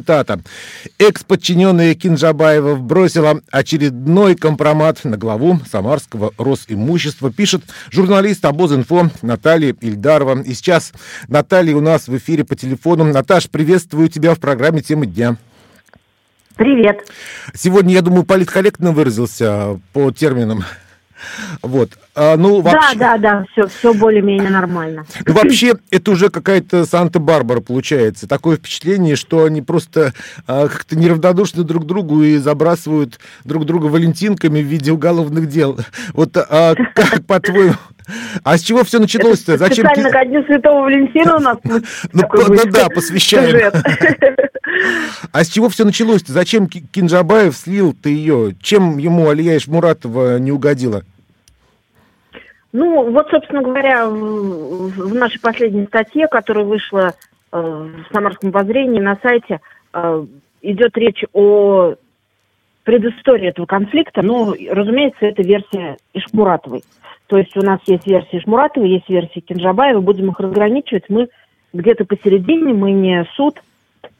«Экс-подчиненная 0.98 1.94
Кинджабаева 1.94 2.76
бросила 2.76 3.40
очередной 3.50 4.34
компромат 4.34 5.04
на 5.04 5.16
главу 5.16 5.60
Самарского 5.70 6.32
Росимущества», 6.38 7.30
пишет 7.30 7.62
журналист 7.90 8.44
Обозинфо 8.44 9.10
Наталья 9.22 9.74
Ильдарова. 9.80 10.42
И 10.42 10.54
сейчас 10.54 10.92
Наталья 11.28 11.76
у 11.76 11.80
нас 11.80 12.08
в 12.08 12.16
эфире 12.16 12.44
по 12.44 12.56
телефону. 12.56 13.04
Наташ, 13.04 13.48
приветствую 13.50 14.08
тебя 14.08 14.34
в 14.34 14.40
программе 14.40 14.82
«Темы 14.82 15.06
дня». 15.06 15.36
Привет. 16.56 17.08
Сегодня, 17.54 17.94
я 17.94 18.02
думаю, 18.02 18.24
политкорректно 18.24 18.92
выразился 18.92 19.80
по 19.94 20.10
терминам. 20.10 20.64
Вот. 21.62 21.90
А, 22.14 22.36
ну, 22.36 22.60
вообще... 22.60 22.98
Да, 22.98 23.16
да, 23.16 23.18
да, 23.18 23.44
все, 23.52 23.68
все 23.68 23.94
более-менее 23.94 24.50
нормально. 24.50 25.06
Ну, 25.26 25.34
вообще, 25.34 25.74
это 25.90 26.10
уже 26.10 26.30
какая-то 26.30 26.84
Санта-Барбара 26.84 27.60
получается. 27.60 28.26
Такое 28.28 28.56
впечатление, 28.56 29.16
что 29.16 29.44
они 29.44 29.62
просто 29.62 30.12
а, 30.46 30.68
как-то 30.68 30.96
неравнодушны 30.96 31.64
друг 31.64 31.86
другу 31.86 32.22
и 32.22 32.36
забрасывают 32.36 33.20
друг 33.44 33.64
друга 33.64 33.86
валентинками 33.86 34.60
в 34.60 34.66
виде 34.66 34.92
уголовных 34.92 35.48
дел. 35.48 35.78
Вот 36.12 36.36
а, 36.36 36.74
как, 36.94 37.24
по-твоему, 37.26 37.74
а 38.44 38.56
с 38.58 38.62
чего 38.62 38.84
все 38.84 38.98
началось-то? 38.98 39.56
Зачем 39.56 39.86
Специально 39.86 40.10
ко 40.10 40.24
Дню 40.24 40.44
Святого 40.44 40.82
Валентина 40.82 41.36
у 41.36 41.40
нас 41.40 41.58
Ну, 41.64 41.80
ну 42.12 42.64
да, 42.66 42.88
посвящаем. 42.88 43.72
А 45.32 45.44
с 45.44 45.48
чего 45.48 45.68
все 45.68 45.84
началось-то? 45.84 46.32
Зачем 46.32 46.66
Кинжабаев 46.66 47.56
слил 47.56 47.92
ты 47.92 48.10
ее? 48.10 48.54
Чем 48.62 48.98
ему 48.98 49.28
Алия 49.28 49.56
Ишмуратова 49.56 50.38
не 50.38 50.52
угодила? 50.52 51.02
Ну, 52.72 53.10
вот, 53.10 53.28
собственно 53.30 53.62
говоря, 53.62 54.06
в 54.08 55.14
нашей 55.14 55.40
последней 55.40 55.86
статье, 55.86 56.28
которая 56.28 56.64
вышла 56.64 57.14
э, 57.52 57.60
в 57.60 58.12
Самарском 58.12 58.50
обозрении 58.50 59.00
на 59.00 59.18
сайте, 59.22 59.60
э, 59.92 60.26
идет 60.62 60.96
речь 60.96 61.24
о 61.32 61.94
предыстории 62.84 63.48
этого 63.48 63.66
конфликта. 63.66 64.22
Ну, 64.22 64.54
разумеется, 64.70 65.26
это 65.26 65.42
версия 65.42 65.96
Ишмуратовой. 66.14 66.84
То 67.26 67.38
есть 67.38 67.56
у 67.56 67.60
нас 67.60 67.78
есть 67.86 68.06
версия 68.06 68.40
Шмуратова, 68.40 68.84
есть 68.84 69.08
версия 69.08 69.40
Кинжабаева, 69.40 70.00
будем 70.00 70.30
их 70.30 70.40
разграничивать. 70.40 71.04
Мы 71.08 71.28
где-то 71.72 72.04
посередине, 72.04 72.74
мы 72.74 72.90
не 72.90 73.24
суд, 73.36 73.62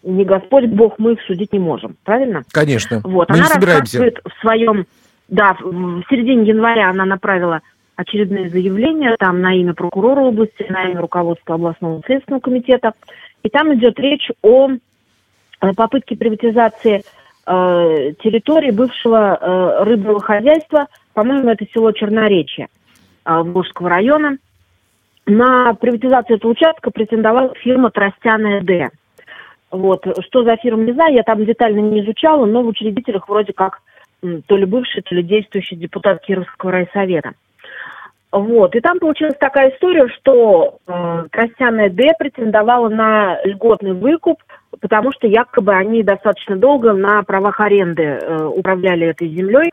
не 0.05 0.25
Господь 0.25 0.67
Бог, 0.67 0.99
мы 0.99 1.15
их 1.15 1.23
судить 1.23 1.53
не 1.53 1.59
можем, 1.59 1.97
правильно? 2.05 2.45
Конечно. 2.53 3.01
Вот, 3.03 3.29
мы 3.29 3.35
она 3.35 3.45
не 3.45 3.51
собираемся. 3.51 4.13
в 4.25 4.41
своем, 4.41 4.87
да, 5.29 5.57
в 5.61 6.05
середине 6.09 6.49
января 6.49 6.91
она 6.91 7.05
направила 7.05 7.61
очередные 8.01 8.49
заявления 8.49 9.15
там 9.19 9.41
на 9.41 9.55
имя 9.55 9.75
прокурора 9.75 10.21
области, 10.21 10.65
на 10.69 10.85
имя 10.85 11.01
руководства 11.01 11.57
областного 11.57 12.03
следственного 12.07 12.41
комитета. 12.41 12.93
И 13.43 13.49
там 13.49 13.75
идет 13.75 13.99
речь 13.99 14.31
о 14.43 14.71
э, 14.71 15.73
попытке 15.75 16.17
приватизации 16.17 17.03
э, 17.47 18.13
территории 18.23 18.71
бывшего 18.71 19.39
э, 19.41 19.85
рыбного 19.85 20.21
хозяйства, 20.21 20.87
по-моему, 21.15 21.51
это 21.51 21.67
село 21.73 21.93
Черноречье 21.93 22.69
э, 23.25 23.43
Волжского 23.43 23.91
района. 23.91 24.39
На 25.27 25.75
приватизацию 25.75 26.39
этого 26.39 26.53
участка 26.53 26.91
претендовала 26.91 27.55
фирма 27.55 27.91
Тростяная 27.91 28.63
Д. 28.63 28.89
Вот. 29.71 30.07
Что 30.25 30.43
за 30.43 30.57
фирма, 30.57 30.85
не 30.85 30.93
знаю, 30.93 31.15
я 31.15 31.23
там 31.23 31.45
детально 31.45 31.81
не 31.81 32.01
изучала, 32.01 32.47
но 32.47 32.63
в 32.63 32.69
учредителях 32.69 33.29
вроде 33.29 33.53
как 33.53 33.81
то 34.47 34.57
ли 34.57 34.65
бывший, 34.65 35.03
то 35.03 35.15
ли 35.15 35.23
действующий 35.23 35.77
депутат 35.77 36.23
Кировского 36.23 36.73
райсовета. 36.73 37.33
Вот. 38.33 38.75
И 38.77 38.81
там 38.81 38.99
получилась 39.01 39.37
такая 39.41 39.71
история, 39.71 40.07
что 40.21 40.79
э, 40.87 41.25
Тростяная 41.33 41.91
Д 41.91 42.13
претендовала 42.19 42.89
на 42.89 43.41
льготный 43.45 43.93
выкуп, 43.93 44.39
потому 44.81 45.13
что 45.13 45.27
якобы 45.27 45.75
они 45.75 46.03
достаточно 46.03 46.57
долго 46.57 46.93
на 46.93 47.23
правах 47.25 47.59
аренды 47.61 48.03
э, 48.03 48.45
управляли 48.45 49.09
этой 49.09 49.29
землей. 49.29 49.71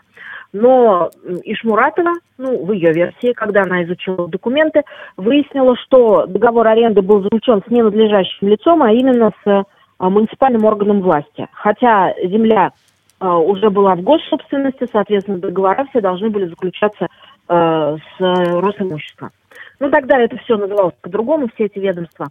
Но 0.53 1.11
Ишмуратова, 1.43 2.13
ну, 2.37 2.65
в 2.65 2.71
ее 2.71 2.93
версии, 2.93 3.33
когда 3.33 3.61
она 3.63 3.83
изучила 3.83 4.27
документы, 4.27 4.81
выяснила, 5.17 5.75
что 5.75 6.25
договор 6.25 6.67
аренды 6.67 7.01
был 7.01 7.21
заключен 7.21 7.61
с 7.67 7.69
ненадлежащим 7.69 8.47
лицом, 8.47 8.81
а 8.81 8.91
именно 8.91 9.31
с 9.43 9.47
э, 9.47 9.63
муниципальным 9.99 10.65
органом 10.65 11.01
власти. 11.01 11.47
Хотя 11.51 12.11
земля 12.23 12.71
э, 13.19 13.27
уже 13.27 13.69
была 13.69 13.93
в 13.93 14.01
госсобственности, 14.01 14.87
соответственно, 14.91 15.37
договора 15.37 15.85
все 15.91 16.01
должны 16.01 16.31
были 16.31 16.45
заключаться 16.47 17.07
э, 17.47 17.97
с 17.97 18.19
Росимуществом. 18.19 19.31
Ну, 19.79 19.89
тогда 19.89 20.19
это 20.19 20.37
все 20.37 20.57
называлось 20.57 20.95
по-другому, 21.01 21.49
все 21.53 21.65
эти 21.65 21.79
ведомства. 21.79 22.29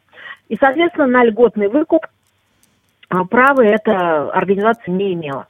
И, 0.49 0.57
соответственно, 0.57 1.07
на 1.07 1.25
льготный 1.25 1.69
выкуп 1.69 2.07
а, 3.09 3.25
права 3.25 3.63
эта 3.63 4.31
организация 4.33 4.93
не 4.93 5.15
имела. 5.15 5.47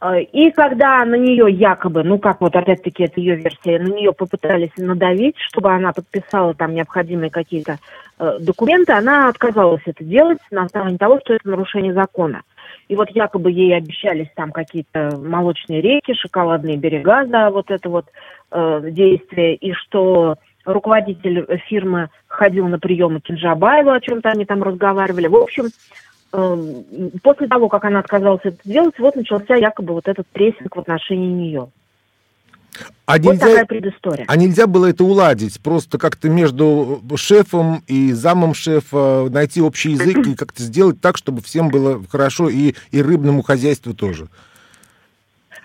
Э, 0.00 0.22
И 0.22 0.50
когда 0.52 1.04
на 1.04 1.16
нее 1.16 1.46
якобы, 1.50 2.02
ну 2.02 2.18
как 2.18 2.40
вот 2.40 2.56
опять-таки 2.56 3.04
это 3.04 3.20
ее 3.20 3.36
версия, 3.36 3.78
на 3.78 3.92
нее 3.92 4.12
попытались 4.12 4.70
надавить, 4.76 5.36
чтобы 5.38 5.70
она 5.70 5.92
подписала 5.92 6.54
там 6.54 6.74
необходимые 6.74 7.30
какие-то 7.30 7.78
э, 8.18 8.38
документы, 8.40 8.92
она 8.92 9.28
отказалась 9.28 9.82
это 9.84 10.02
делать 10.02 10.38
на 10.50 10.62
основании 10.62 10.96
того, 10.96 11.20
что 11.20 11.34
это 11.34 11.48
нарушение 11.48 11.92
закона. 11.92 12.42
И 12.90 12.96
вот 12.96 13.08
якобы 13.10 13.52
ей 13.52 13.76
обещались 13.76 14.26
там 14.34 14.50
какие-то 14.50 15.16
молочные 15.16 15.80
реки, 15.80 16.12
шоколадные 16.12 16.76
берега 16.76 17.24
за 17.24 17.50
вот 17.50 17.70
это 17.70 17.88
вот 17.88 18.06
э, 18.50 18.80
действие, 18.90 19.54
и 19.54 19.72
что 19.74 20.34
руководитель 20.64 21.46
фирмы 21.68 22.08
ходил 22.26 22.66
на 22.66 22.80
приемы 22.80 23.20
Кинжабаева, 23.20 23.94
о 23.94 24.00
чем-то 24.00 24.30
они 24.30 24.44
там 24.44 24.64
разговаривали. 24.64 25.28
В 25.28 25.36
общем, 25.36 25.66
э, 26.32 26.56
после 27.22 27.46
того, 27.46 27.68
как 27.68 27.84
она 27.84 28.00
отказалась 28.00 28.40
это 28.42 28.58
делать, 28.64 28.98
вот 28.98 29.14
начался 29.14 29.54
якобы 29.54 29.94
вот 29.94 30.08
этот 30.08 30.26
прессинг 30.26 30.74
в 30.74 30.80
отношении 30.80 31.30
нее. 31.30 31.68
А 33.06 33.12
Вот 33.14 33.32
нельзя, 33.32 33.46
такая 33.46 33.64
предыстория. 33.66 34.24
а 34.28 34.36
нельзя 34.36 34.66
было 34.66 34.86
это 34.86 35.02
уладить, 35.04 35.60
просто 35.60 35.98
как-то 35.98 36.28
между 36.28 37.00
шефом 37.16 37.82
и 37.88 38.12
замом 38.12 38.54
шефа 38.54 39.28
найти 39.30 39.60
общий 39.60 39.90
язык 39.92 40.26
и 40.26 40.36
как-то 40.36 40.62
сделать 40.62 41.00
так, 41.00 41.16
чтобы 41.16 41.42
всем 41.42 41.70
было 41.70 42.00
хорошо 42.10 42.48
и, 42.48 42.74
и 42.92 43.02
рыбному 43.02 43.42
хозяйству 43.42 43.94
тоже. 43.94 44.28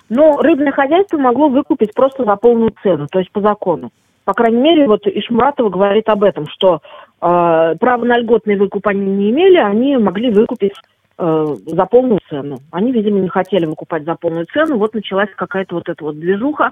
Но 0.10 0.42
рыбное 0.42 0.72
хозяйство 0.72 1.18
могло 1.18 1.50
выкупить 1.50 1.94
просто 1.94 2.26
за 2.26 2.36
полную 2.36 2.74
цену, 2.84 3.08
то 3.08 3.20
есть 3.20 3.32
по 3.32 3.42
закону. 3.42 3.92
По 4.24 4.34
крайней 4.34 4.62
мере, 4.62 4.88
вот 4.88 5.06
Ишмуратова 5.06 5.70
говорит 5.70 6.10
об 6.10 6.24
этом, 6.24 6.48
что 6.48 6.82
э, 7.22 7.76
право 7.80 8.06
на 8.06 8.18
льготный 8.18 8.56
выкуп 8.56 8.88
они 8.88 9.06
не 9.06 9.30
имели, 9.30 9.58
они 9.58 9.98
могли 9.98 10.32
выкупить 10.32 10.74
э, 11.18 11.56
за 11.66 11.86
полную 11.86 12.20
цену. 12.30 12.58
Они, 12.72 12.92
видимо, 12.92 13.20
не 13.20 13.30
хотели 13.30 13.66
выкупать 13.66 14.04
за 14.04 14.16
полную 14.16 14.46
цену. 14.46 14.78
Вот 14.78 14.94
началась 14.94 15.30
какая-то 15.36 15.76
вот 15.76 15.90
эта 15.90 16.04
вот 16.04 16.20
движуха. 16.20 16.72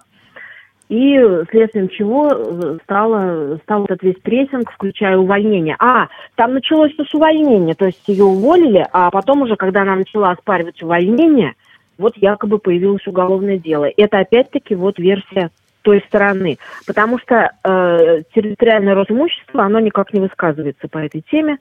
И 0.90 1.18
следствием 1.50 1.90
чего 1.90 2.30
э, 2.32 2.78
стало, 2.84 3.58
стал 3.64 3.86
этот 3.86 4.04
весь 4.04 4.20
прессинг, 4.22 4.72
включая 4.72 5.18
увольнение. 5.18 5.76
А, 5.80 6.08
там 6.36 6.54
началось 6.54 6.94
с 6.96 7.14
увольнения, 7.14 7.74
то 7.74 7.86
есть 7.86 8.02
ее 8.08 8.26
уволили, 8.26 8.86
а 8.92 9.10
потом 9.10 9.42
уже, 9.44 9.56
когда 9.56 9.82
она 9.82 9.96
начала 9.96 10.32
оспаривать 10.32 10.84
увольнение, 10.84 11.54
вот 11.98 12.18
якобы 12.18 12.60
появилось 12.60 13.08
уголовное 13.08 13.58
дело. 13.58 13.90
Это 13.96 14.20
опять-таки 14.20 14.76
вот 14.76 15.00
версия 15.00 15.52
той 15.84 16.04
стороны. 16.08 16.58
Потому 16.88 17.20
что 17.20 17.52
э, 17.64 18.24
территориальное 18.34 18.96
Росимущество, 18.96 19.62
оно 19.62 19.80
никак 19.80 20.14
не 20.14 20.20
высказывается 20.20 20.88
по 20.88 20.98
этой 20.98 21.22
теме, 21.22 21.60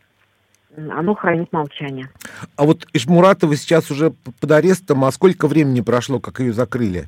оно 0.77 1.15
хранит 1.15 1.53
молчание. 1.53 2.09
А 2.57 2.65
вот 2.65 2.87
Ишмуратова 2.93 3.57
сейчас 3.57 3.91
уже 3.91 4.11
под 4.11 4.51
арестом, 4.51 5.05
а 5.05 5.13
сколько 5.13 5.49
времени 5.49 5.81
прошло, 5.81 6.21
как 6.21 6.41
ее 6.41 6.53
закрыли? 6.53 7.07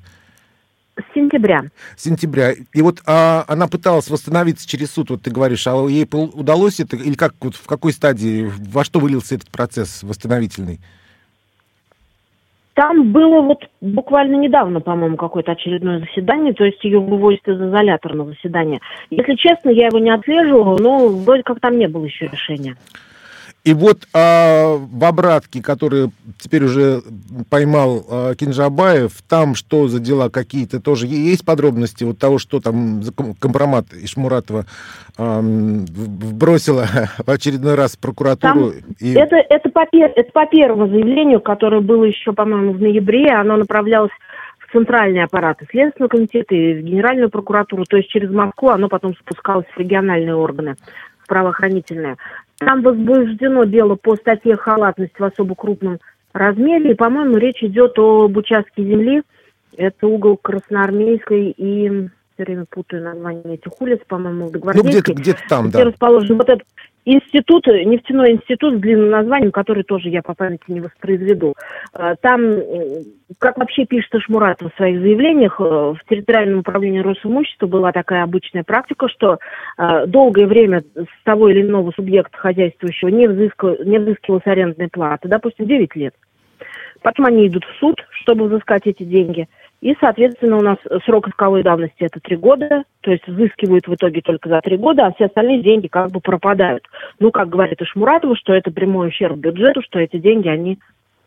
С 0.97 1.15
сентября. 1.15 1.63
С 1.97 2.05
сентября. 2.05 2.53
И 2.53 2.83
вот 2.83 3.03
а, 3.07 3.45
она 3.49 3.67
пыталась 3.67 4.09
восстановиться 4.09 4.69
через 4.69 4.93
суд, 4.93 5.11
вот 5.11 5.23
ты 5.23 5.31
говоришь, 5.31 5.67
а 5.67 5.75
ей 5.89 6.09
удалось 6.13 6.79
это, 6.79 6.97
или 6.97 7.15
как, 7.15 7.35
вот 7.41 7.57
в 7.57 7.67
какой 7.67 7.93
стадии, 7.93 8.49
во 8.71 8.85
что 8.85 9.01
вылился 9.01 9.35
этот 9.35 9.51
процесс 9.51 10.05
восстановительный? 10.05 10.79
Там 12.75 13.13
было 13.13 13.41
вот 13.41 13.65
буквально 13.81 14.37
недавно, 14.37 14.81
по-моему, 14.81 15.17
какое-то 15.17 15.53
очередное 15.53 16.01
заседание, 16.01 16.53
то 16.55 16.65
есть 16.65 16.83
ее 16.85 16.99
вывозят 16.99 17.47
из 17.47 17.57
изолятора 17.57 18.15
на 18.15 18.25
заседание. 18.27 18.81
Если 19.11 19.35
честно, 19.35 19.71
я 19.71 19.87
его 19.87 19.99
не 19.99 20.11
отслеживала, 20.11 20.77
но 20.79 21.09
вроде 21.09 21.45
как 21.45 21.61
там 21.61 21.79
не 21.79 21.87
было 21.87 22.05
еще 22.05 22.27
решения. 22.27 22.77
И 23.65 23.73
вот 23.73 24.07
а, 24.13 24.77
в 24.77 25.05
обратке, 25.05 25.63
который 25.63 26.11
теперь 26.39 26.65
уже 26.65 27.01
поймал 27.49 28.05
а, 28.11 28.35
Кинжабаев, 28.35 29.23
там 29.27 29.55
что 29.55 29.89
за 29.89 30.01
дела 30.01 30.29
какие-то 30.29 30.81
тоже 30.81 31.07
есть 31.07 31.47
подробности 31.47 32.05
вот 32.05 32.19
того, 32.19 32.39
что 32.39 32.61
там 32.61 33.01
компромат 33.41 33.87
Ишмуратова 33.95 34.67
ам, 35.17 35.87
в- 35.87 36.33
вбросила 36.33 36.87
в 37.27 37.31
очередной 37.31 37.75
раз 37.75 37.97
в 37.97 38.01
прокуратуру. 38.01 38.73
и... 39.01 39.15
Это, 39.15 39.37
это, 39.37 39.71
по, 39.71 39.87
это 39.91 40.31
по 40.33 40.45
первому 40.45 40.87
заявлению, 40.89 41.41
которое 41.41 41.81
было 41.81 42.05
еще, 42.05 42.35
по-моему, 42.35 42.75
в 42.75 42.83
ноябре, 42.83 43.31
оно 43.31 43.57
направлялось 43.57 44.13
в 44.59 44.73
центральные 44.73 45.25
аппараты 45.25 45.67
Следственного 45.71 46.11
комитета 46.11 46.55
и 46.55 46.75
в 46.75 46.85
Генеральную 46.85 47.31
прокуратуру, 47.31 47.85
то 47.85 47.97
есть 47.97 48.11
через 48.11 48.31
Москву 48.31 48.69
оно 48.69 48.89
потом 48.91 49.17
спускалось 49.17 49.67
в 49.75 49.79
региональные 49.79 50.35
органы 50.35 50.77
правоохранительные. 51.27 52.17
Там 52.65 52.83
возбуждено 52.83 53.65
дело 53.65 53.97
по 53.97 54.17
статье 54.17 54.57
«Халатность 54.57 55.19
в 55.19 55.25
особо 55.25 55.55
крупном 55.55 55.99
размере», 56.33 56.93
и, 56.93 56.95
по-моему, 56.95 57.37
речь 57.37 57.63
идет 57.63 57.99
об 57.99 58.37
участке 58.37 58.83
земли, 58.83 59.23
это 59.77 60.07
угол 60.07 60.37
Красноармейской 60.37 61.51
и 61.51 62.09
все 62.35 62.45
время 62.45 62.65
путаю 62.69 63.03
название 63.03 63.55
этих 63.55 63.81
улиц, 63.81 64.01
по-моему, 64.07 64.51
Ну, 64.53 64.61
Гвардейской 64.61 65.15
где-то 65.15 65.15
где 65.15 65.37
там, 65.49 65.69
где 65.69 65.79
да. 65.79 65.85
расположен 65.85 66.37
вот 66.37 66.49
этот 66.49 66.67
институт, 67.05 67.67
нефтяной 67.67 68.33
институт 68.33 68.75
с 68.75 68.81
длинным 68.81 69.11
названием, 69.11 69.53
который 69.53 69.85
тоже 69.85 70.09
я 70.09 70.23
по 70.23 70.35
памяти 70.35 70.63
не 70.69 70.81
воспроизведу. 70.81 71.55
Э, 71.95 72.15
Там, 72.21 72.41
как 73.39 73.59
вообще 73.59 73.85
пишет 73.85 74.11
Шмуратов 74.23 74.73
в 74.73 74.77
своих 74.77 75.01
заявлениях, 75.01 75.61
э, 75.61 75.65
в 75.65 75.99
территориальном 76.09 76.61
управлении 76.61 77.01
Росимущества 77.01 77.67
была 77.67 77.93
такая 77.93 78.23
обычная 78.23 78.65
практика, 78.65 79.09
что 79.09 79.39
э, 79.79 80.07
долгое 80.07 80.47
время 80.47 80.83
с 80.97 81.25
того 81.25 81.51
или 81.51 81.63
иного 81.63 81.93
субъекта 81.93 82.37
хозяйствующего 82.39 83.09
не, 83.09 83.29
взыскал, 83.29 83.77
не 83.85 83.99
взыскивалась 83.99 84.47
арендная 84.47 84.89
плата, 84.89 85.29
допустим, 85.29 85.67
9 85.67 85.95
лет. 85.97 86.15
Потом 87.03 87.27
они 87.27 87.49
идут 87.49 87.65
в 87.65 87.79
суд, 87.81 88.03
чтобы 88.23 88.49
взыскать 88.49 88.87
эти 88.87 89.03
деньги. 89.03 89.47
И, 89.85 89.95
соответственно, 90.01 90.57
у 90.57 90.63
нас 90.63 90.79
срок 91.05 91.29
исковой 91.29 91.63
давности 91.63 92.05
это 92.05 92.19
три 92.19 92.37
года, 92.37 92.85
то 93.03 93.11
есть 93.11 93.29
взыскивают 93.29 93.87
в 93.87 93.95
итоге 93.95 94.23
только 94.23 94.49
за 94.49 94.63
три 94.63 94.79
года, 94.79 95.05
а 95.05 95.13
все 95.13 95.27
остальные 95.27 95.63
деньги 95.63 95.89
как 95.89 96.11
бы 96.11 96.21
пропадают. 96.21 96.89
Ну, 97.19 97.31
как 97.31 97.51
говорит 97.51 97.83
Ишмуратова, 97.83 98.35
что 98.35 98.55
это 98.55 98.71
прямой 98.71 99.09
ущерб 99.09 99.37
бюджету, 99.37 99.83
что 99.83 99.99
эти 99.99 100.17
деньги, 100.17 100.49
они, 100.49 100.79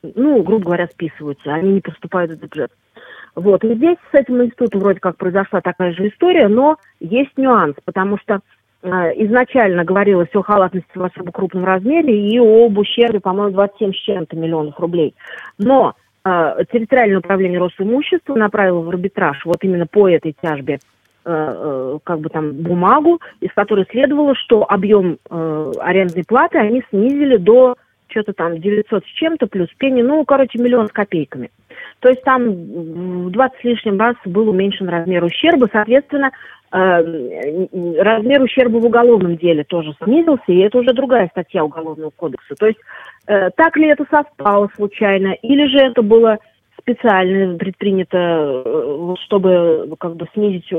ну, 0.01 0.41
грубо 0.41 0.65
говоря, 0.65 0.87
списываются, 0.87 1.53
они 1.53 1.73
не 1.73 1.81
поступают 1.81 2.31
в 2.31 2.39
бюджет. 2.39 2.71
Вот, 3.35 3.63
и 3.63 3.75
здесь 3.75 3.97
с 4.11 4.15
этим 4.15 4.41
институтом 4.41 4.81
вроде 4.81 5.01
как 5.01 5.17
произошла 5.17 5.61
такая 5.61 5.93
же 5.93 6.07
история, 6.07 6.47
но 6.47 6.77
есть 6.99 7.37
нюанс, 7.37 7.75
потому 7.85 8.17
что 8.17 8.39
э, 8.81 8.87
изначально 9.17 9.83
говорилось 9.83 10.33
о 10.33 10.41
халатности 10.41 10.97
в 10.97 11.03
особо 11.03 11.31
крупном 11.31 11.63
размере 11.63 12.27
и 12.27 12.39
об 12.39 12.75
ущербе, 12.75 13.19
по-моему, 13.19 13.51
27 13.51 13.93
с 13.93 13.97
чем-то 13.97 14.35
миллионов 14.35 14.79
рублей. 14.79 15.13
Но 15.59 15.93
территориальное 16.71 17.19
управление 17.19 17.59
Росимущества 17.59 18.35
направило 18.35 18.81
в 18.81 18.89
арбитраж 18.89 19.45
вот 19.45 19.57
именно 19.61 19.85
по 19.87 20.09
этой 20.09 20.35
тяжбе 20.41 20.79
как 21.23 22.19
бы 22.19 22.29
там 22.29 22.53
бумагу, 22.53 23.19
из 23.41 23.51
которой 23.53 23.85
следовало, 23.91 24.33
что 24.35 24.65
объем 24.69 25.17
арендной 25.29 26.23
платы 26.25 26.57
они 26.57 26.83
снизили 26.89 27.35
до 27.37 27.75
что-то 28.17 28.33
там 28.33 28.59
900 28.59 29.03
с 29.05 29.07
чем-то 29.09 29.47
плюс 29.47 29.69
пени, 29.77 30.01
ну, 30.01 30.25
короче, 30.25 30.59
миллион 30.59 30.87
с 30.87 30.91
копейками. 30.91 31.51
То 31.99 32.09
есть 32.09 32.23
там 32.23 32.49
в 32.49 33.29
20 33.31 33.59
с 33.59 33.63
лишним 33.63 33.99
раз 33.99 34.15
был 34.25 34.49
уменьшен 34.49 34.89
размер 34.89 35.23
ущерба, 35.23 35.67
соответственно, 35.71 36.31
э, 36.71 36.77
размер 38.01 38.41
ущерба 38.41 38.77
в 38.77 38.85
уголовном 38.85 39.37
деле 39.37 39.63
тоже 39.63 39.93
снизился, 40.03 40.43
и 40.47 40.57
это 40.59 40.79
уже 40.79 40.93
другая 40.93 41.27
статья 41.27 41.63
Уголовного 41.63 42.11
кодекса. 42.15 42.55
То 42.55 42.67
есть 42.67 42.79
э, 43.27 43.49
так 43.55 43.77
ли 43.77 43.87
это 43.87 44.05
совпало 44.09 44.69
случайно, 44.75 45.33
или 45.41 45.67
же 45.67 45.77
это 45.77 46.01
было 46.01 46.39
специально 46.87 47.57
предпринято, 47.57 48.17
э, 48.17 49.13
чтобы 49.25 49.95
как 49.99 50.15
бы 50.15 50.27
снизить 50.33 50.71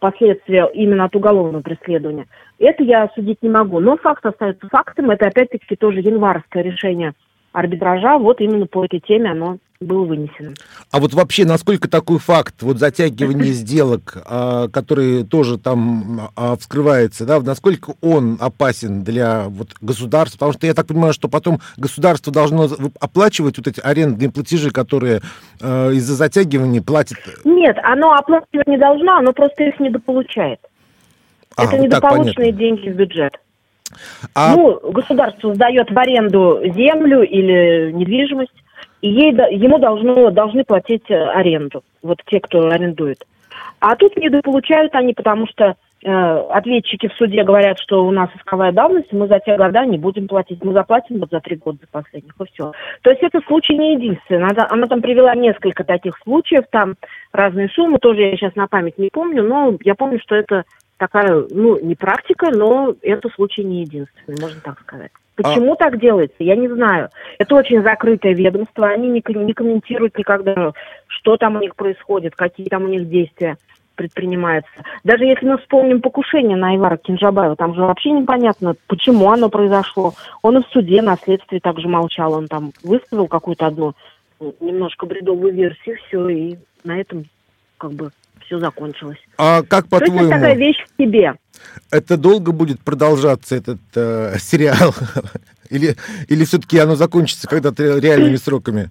последствия 0.00 0.68
именно 0.74 1.04
от 1.04 1.16
уголовного 1.16 1.62
преследования. 1.62 2.26
Это 2.58 2.84
я 2.84 3.08
судить 3.14 3.42
не 3.42 3.48
могу. 3.48 3.80
Но 3.80 3.96
факт 3.96 4.24
остается 4.26 4.68
фактом. 4.68 5.10
Это 5.10 5.26
опять-таки 5.26 5.74
тоже 5.74 6.00
январское 6.00 6.62
решение 6.62 7.14
арбитража. 7.52 8.18
Вот 8.18 8.40
именно 8.40 8.66
по 8.66 8.84
этой 8.84 9.00
теме 9.00 9.30
оно 9.30 9.56
было 9.80 10.04
вынесено. 10.04 10.52
А 10.90 11.00
вот 11.00 11.14
вообще, 11.14 11.46
насколько 11.46 11.88
такой 11.88 12.18
факт, 12.18 12.56
вот 12.60 12.78
затягивание 12.78 13.52
сделок, 13.52 14.18
а, 14.26 14.68
который 14.68 15.24
тоже 15.24 15.56
там 15.56 16.28
а, 16.36 16.56
вскрывается, 16.56 17.24
да, 17.24 17.40
насколько 17.40 17.94
он 18.02 18.36
опасен 18.38 19.02
для 19.02 19.44
вот, 19.48 19.70
государства? 19.80 20.36
Потому 20.36 20.52
что 20.52 20.66
я 20.66 20.74
так 20.74 20.86
понимаю, 20.86 21.14
что 21.14 21.28
потом 21.28 21.60
государство 21.78 22.30
должно 22.30 22.68
оплачивать 23.00 23.56
вот 23.56 23.68
эти 23.68 23.80
арендные 23.80 24.30
платежи, 24.30 24.70
которые 24.70 25.22
а, 25.62 25.88
из-за 25.92 26.14
затягивания 26.14 26.82
платит. 26.82 27.16
Нет, 27.44 27.78
оно 27.82 28.12
оплачивать 28.12 28.66
не 28.66 28.76
должно, 28.76 29.16
оно 29.16 29.32
просто 29.32 29.64
их 29.64 29.80
недополучает. 29.80 30.60
А, 31.56 31.64
Это 31.64 31.78
недополученные 31.78 32.52
деньги 32.52 32.90
в 32.90 32.96
бюджет. 32.96 33.40
А... 34.34 34.54
Ну, 34.54 34.78
государство 34.92 35.54
сдает 35.54 35.90
в 35.90 35.98
аренду 35.98 36.60
землю 36.64 37.22
или 37.22 37.92
недвижимость, 37.92 38.52
и 39.00 39.08
ей, 39.08 39.32
ему 39.56 39.78
должно, 39.78 40.30
должны 40.30 40.64
платить 40.64 41.10
э, 41.10 41.14
аренду, 41.14 41.82
вот 42.02 42.18
те, 42.26 42.40
кто 42.40 42.68
арендует. 42.68 43.24
А 43.80 43.96
тут 43.96 44.16
недополучают 44.16 44.94
они, 44.94 45.14
потому 45.14 45.46
что 45.46 45.74
э, 46.04 46.10
ответчики 46.10 47.08
в 47.08 47.14
суде 47.14 47.42
говорят, 47.42 47.78
что 47.78 48.04
у 48.04 48.10
нас 48.10 48.28
исковая 48.36 48.72
давность, 48.72 49.12
мы 49.12 49.26
за 49.26 49.40
те 49.40 49.56
года 49.56 49.86
не 49.86 49.96
будем 49.96 50.28
платить, 50.28 50.62
мы 50.62 50.72
заплатим 50.72 51.18
вот 51.18 51.30
за 51.30 51.40
три 51.40 51.56
года 51.56 51.78
последних, 51.90 52.34
и 52.38 52.44
все. 52.52 52.72
То 53.02 53.10
есть 53.10 53.22
это 53.22 53.40
случай 53.46 53.76
не 53.76 53.94
единственный. 53.94 54.48
Она, 54.48 54.66
она 54.68 54.86
там 54.86 55.00
привела 55.00 55.34
несколько 55.34 55.82
таких 55.84 56.18
случаев, 56.22 56.64
там 56.70 56.96
разные 57.32 57.68
суммы, 57.70 57.98
тоже 57.98 58.20
я 58.20 58.36
сейчас 58.36 58.54
на 58.54 58.66
память 58.66 58.98
не 58.98 59.08
помню, 59.10 59.42
но 59.42 59.76
я 59.82 59.94
помню, 59.94 60.20
что 60.20 60.34
это 60.34 60.64
такая, 61.00 61.46
ну, 61.50 61.80
не 61.80 61.94
практика, 61.94 62.50
но 62.52 62.94
это 63.00 63.30
случай 63.30 63.64
не 63.64 63.80
единственный, 63.80 64.38
можно 64.38 64.60
так 64.60 64.78
сказать. 64.80 65.10
Почему 65.34 65.72
а... 65.72 65.76
так 65.76 65.98
делается, 65.98 66.36
я 66.40 66.54
не 66.54 66.68
знаю. 66.68 67.08
Это 67.38 67.54
очень 67.54 67.82
закрытое 67.82 68.34
ведомство, 68.34 68.86
они 68.86 69.08
не, 69.08 69.22
не 69.26 69.54
комментируют 69.54 70.18
никогда, 70.18 70.72
что 71.06 71.38
там 71.38 71.56
у 71.56 71.60
них 71.60 71.74
происходит, 71.74 72.36
какие 72.36 72.68
там 72.68 72.84
у 72.84 72.88
них 72.88 73.08
действия 73.08 73.56
предпринимаются. 73.94 74.70
Даже 75.02 75.24
если 75.24 75.46
мы 75.46 75.58
вспомним 75.58 76.02
покушение 76.02 76.56
на 76.56 76.76
Ивара 76.76 76.98
Кинжабаева, 76.98 77.56
там 77.56 77.74
же 77.74 77.80
вообще 77.80 78.10
непонятно, 78.10 78.74
почему 78.86 79.30
оно 79.30 79.48
произошло. 79.48 80.12
Он 80.42 80.58
и 80.58 80.62
в 80.62 80.68
суде 80.68 81.00
на 81.00 81.16
следствии 81.16 81.58
также 81.58 81.88
молчал, 81.88 82.34
он 82.34 82.46
там 82.46 82.72
выставил 82.82 83.26
какую-то 83.26 83.66
одну 83.66 83.94
немножко 84.60 85.06
бредовую 85.06 85.52
версию, 85.52 85.96
все, 86.06 86.28
и 86.28 86.56
на 86.84 86.98
этом 87.00 87.24
как 87.78 87.92
бы 87.92 88.10
все 88.46 88.58
закончилось. 88.58 89.18
А 89.38 89.62
как 89.62 89.88
по-твоему? 89.88 90.26
Это 90.26 90.30
такая 90.30 90.54
вещь 90.54 90.84
в 90.84 91.02
себе. 91.02 91.34
Это 91.90 92.16
долго 92.16 92.52
будет 92.52 92.80
продолжаться 92.80 93.56
этот 93.56 93.80
э, 93.94 94.36
сериал? 94.38 94.94
или 95.70 95.96
или 96.28 96.44
все-таки 96.44 96.78
оно 96.78 96.94
закончится 96.96 97.48
когда-то 97.48 97.98
реальными 97.98 98.36
сроками? 98.36 98.90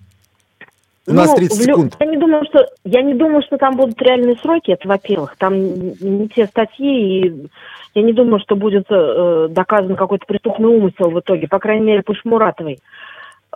У 1.08 1.14
нас 1.14 1.34
30 1.34 1.58
ну, 1.58 1.64
секунд. 1.64 1.98
Я 2.00 2.06
не 2.06 2.18
думаю, 2.18 2.46
что 2.46 2.68
я 2.84 3.02
не 3.02 3.16
думаю, 3.16 3.42
что 3.42 3.58
там 3.58 3.76
будут 3.76 4.00
реальные 4.02 4.36
сроки. 4.36 4.72
Это, 4.72 4.88
во-первых, 4.88 5.36
там 5.38 5.56
не 5.56 6.30
те 6.30 6.46
статьи, 6.46 7.28
и 7.28 7.50
я 7.96 8.02
не 8.04 8.14
думаю, 8.14 8.40
что 8.40 8.56
будет 8.56 8.86
э, 8.90 9.48
доказан 9.50 9.96
какой-то 9.96 10.26
преступный 10.28 10.70
умысел 10.70 11.10
в 11.10 11.20
итоге, 11.20 11.48
по 11.48 11.58
крайней 11.58 11.86
мере, 11.86 12.04
по 12.04 12.14
Шмуратовой. 12.14 12.80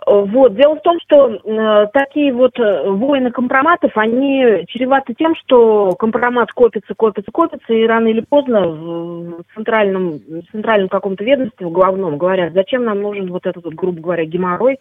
Вот. 0.06 0.56
Дело 0.56 0.76
в 0.76 0.82
том, 0.82 0.98
что 1.00 1.30
э, 1.30 1.86
такие 1.92 2.32
вот 2.32 2.58
э, 2.58 2.90
войны 2.90 3.30
компроматов, 3.30 3.92
они 3.94 4.64
чреваты 4.68 5.14
тем, 5.14 5.34
что 5.36 5.92
компромат 5.92 6.52
копится, 6.52 6.94
копится, 6.94 7.30
копится, 7.30 7.72
и 7.72 7.86
рано 7.86 8.08
или 8.08 8.20
поздно 8.20 8.66
в 8.68 9.44
центральном, 9.54 10.18
в 10.18 10.50
центральном 10.50 10.88
каком-то 10.88 11.22
ведомстве, 11.22 11.66
в 11.66 11.72
главном, 11.72 12.18
говорят, 12.18 12.54
зачем 12.54 12.84
нам 12.84 13.00
нужен 13.02 13.30
вот 13.30 13.46
этот, 13.46 13.64
вот, 13.64 13.74
грубо 13.74 14.00
говоря, 14.00 14.24
геморрой, 14.24 14.78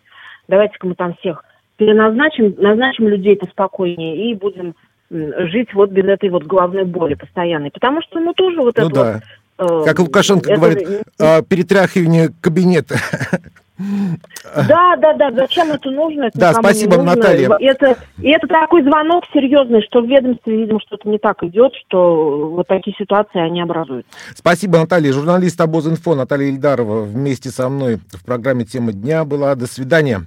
давайте-ка 0.48 0.88
мы 0.88 0.96
там 0.96 1.14
всех 1.16 1.46
переназначим, 1.78 2.56
назначим 2.58 3.08
людей 3.08 3.36
поспокойнее 3.36 4.32
и 4.32 4.36
будем 4.36 4.74
жить 5.10 5.74
вот 5.74 5.92
без 5.92 6.06
этой 6.06 6.30
вот 6.30 6.44
главной 6.44 6.86
боли 6.86 7.14
постоянной. 7.14 7.72
Потому 7.72 8.02
что, 8.02 8.20
ну, 8.20 8.34
тоже 8.34 8.62
вот 8.62 8.78
ну, 8.78 8.88
это 8.88 8.94
да. 8.94 9.22
вот... 9.58 9.82
Э, 9.84 9.86
как 9.86 10.00
Лукашенко 10.00 10.52
это... 10.52 10.60
говорит, 10.60 10.88
э, 11.20 11.44
перетряхивание 11.44 12.30
кабинета. 12.42 12.96
Да, 13.78 14.96
да, 14.98 15.14
да, 15.14 15.32
зачем 15.32 15.72
это 15.72 15.90
нужно? 15.90 16.26
Это 16.26 16.40
да, 16.40 16.54
спасибо, 16.54 16.98
нужно. 16.98 17.16
Наталья. 17.16 17.50
Это, 17.60 17.98
и 18.20 18.30
это 18.30 18.48
такой 18.48 18.84
звонок 18.84 19.24
серьезный, 19.34 19.82
что 19.84 20.02
в 20.02 20.08
ведомстве, 20.08 20.58
видимо, 20.58 20.80
что-то 20.82 21.10
не 21.10 21.18
так 21.18 21.44
идет, 21.44 21.74
что 21.88 22.50
вот 22.56 22.68
такие 22.68 22.96
ситуации, 22.98 23.40
они 23.40 23.62
образуют. 23.62 24.06
Спасибо, 24.36 24.80
Наталья. 24.80 25.12
Журналист 25.12 25.60
Обозинфо 25.60 26.16
Наталья 26.16 26.50
Ильдарова 26.50 27.02
вместе 27.02 27.50
со 27.50 27.68
мной 27.70 28.00
в 28.12 28.24
программе 28.24 28.66
«Тема 28.66 28.94
дня» 28.94 29.26
была. 29.26 29.56
До 29.56 29.66
свидания. 29.66 30.22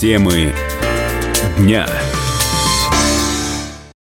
Темы 0.00 0.52
дня. 1.56 1.86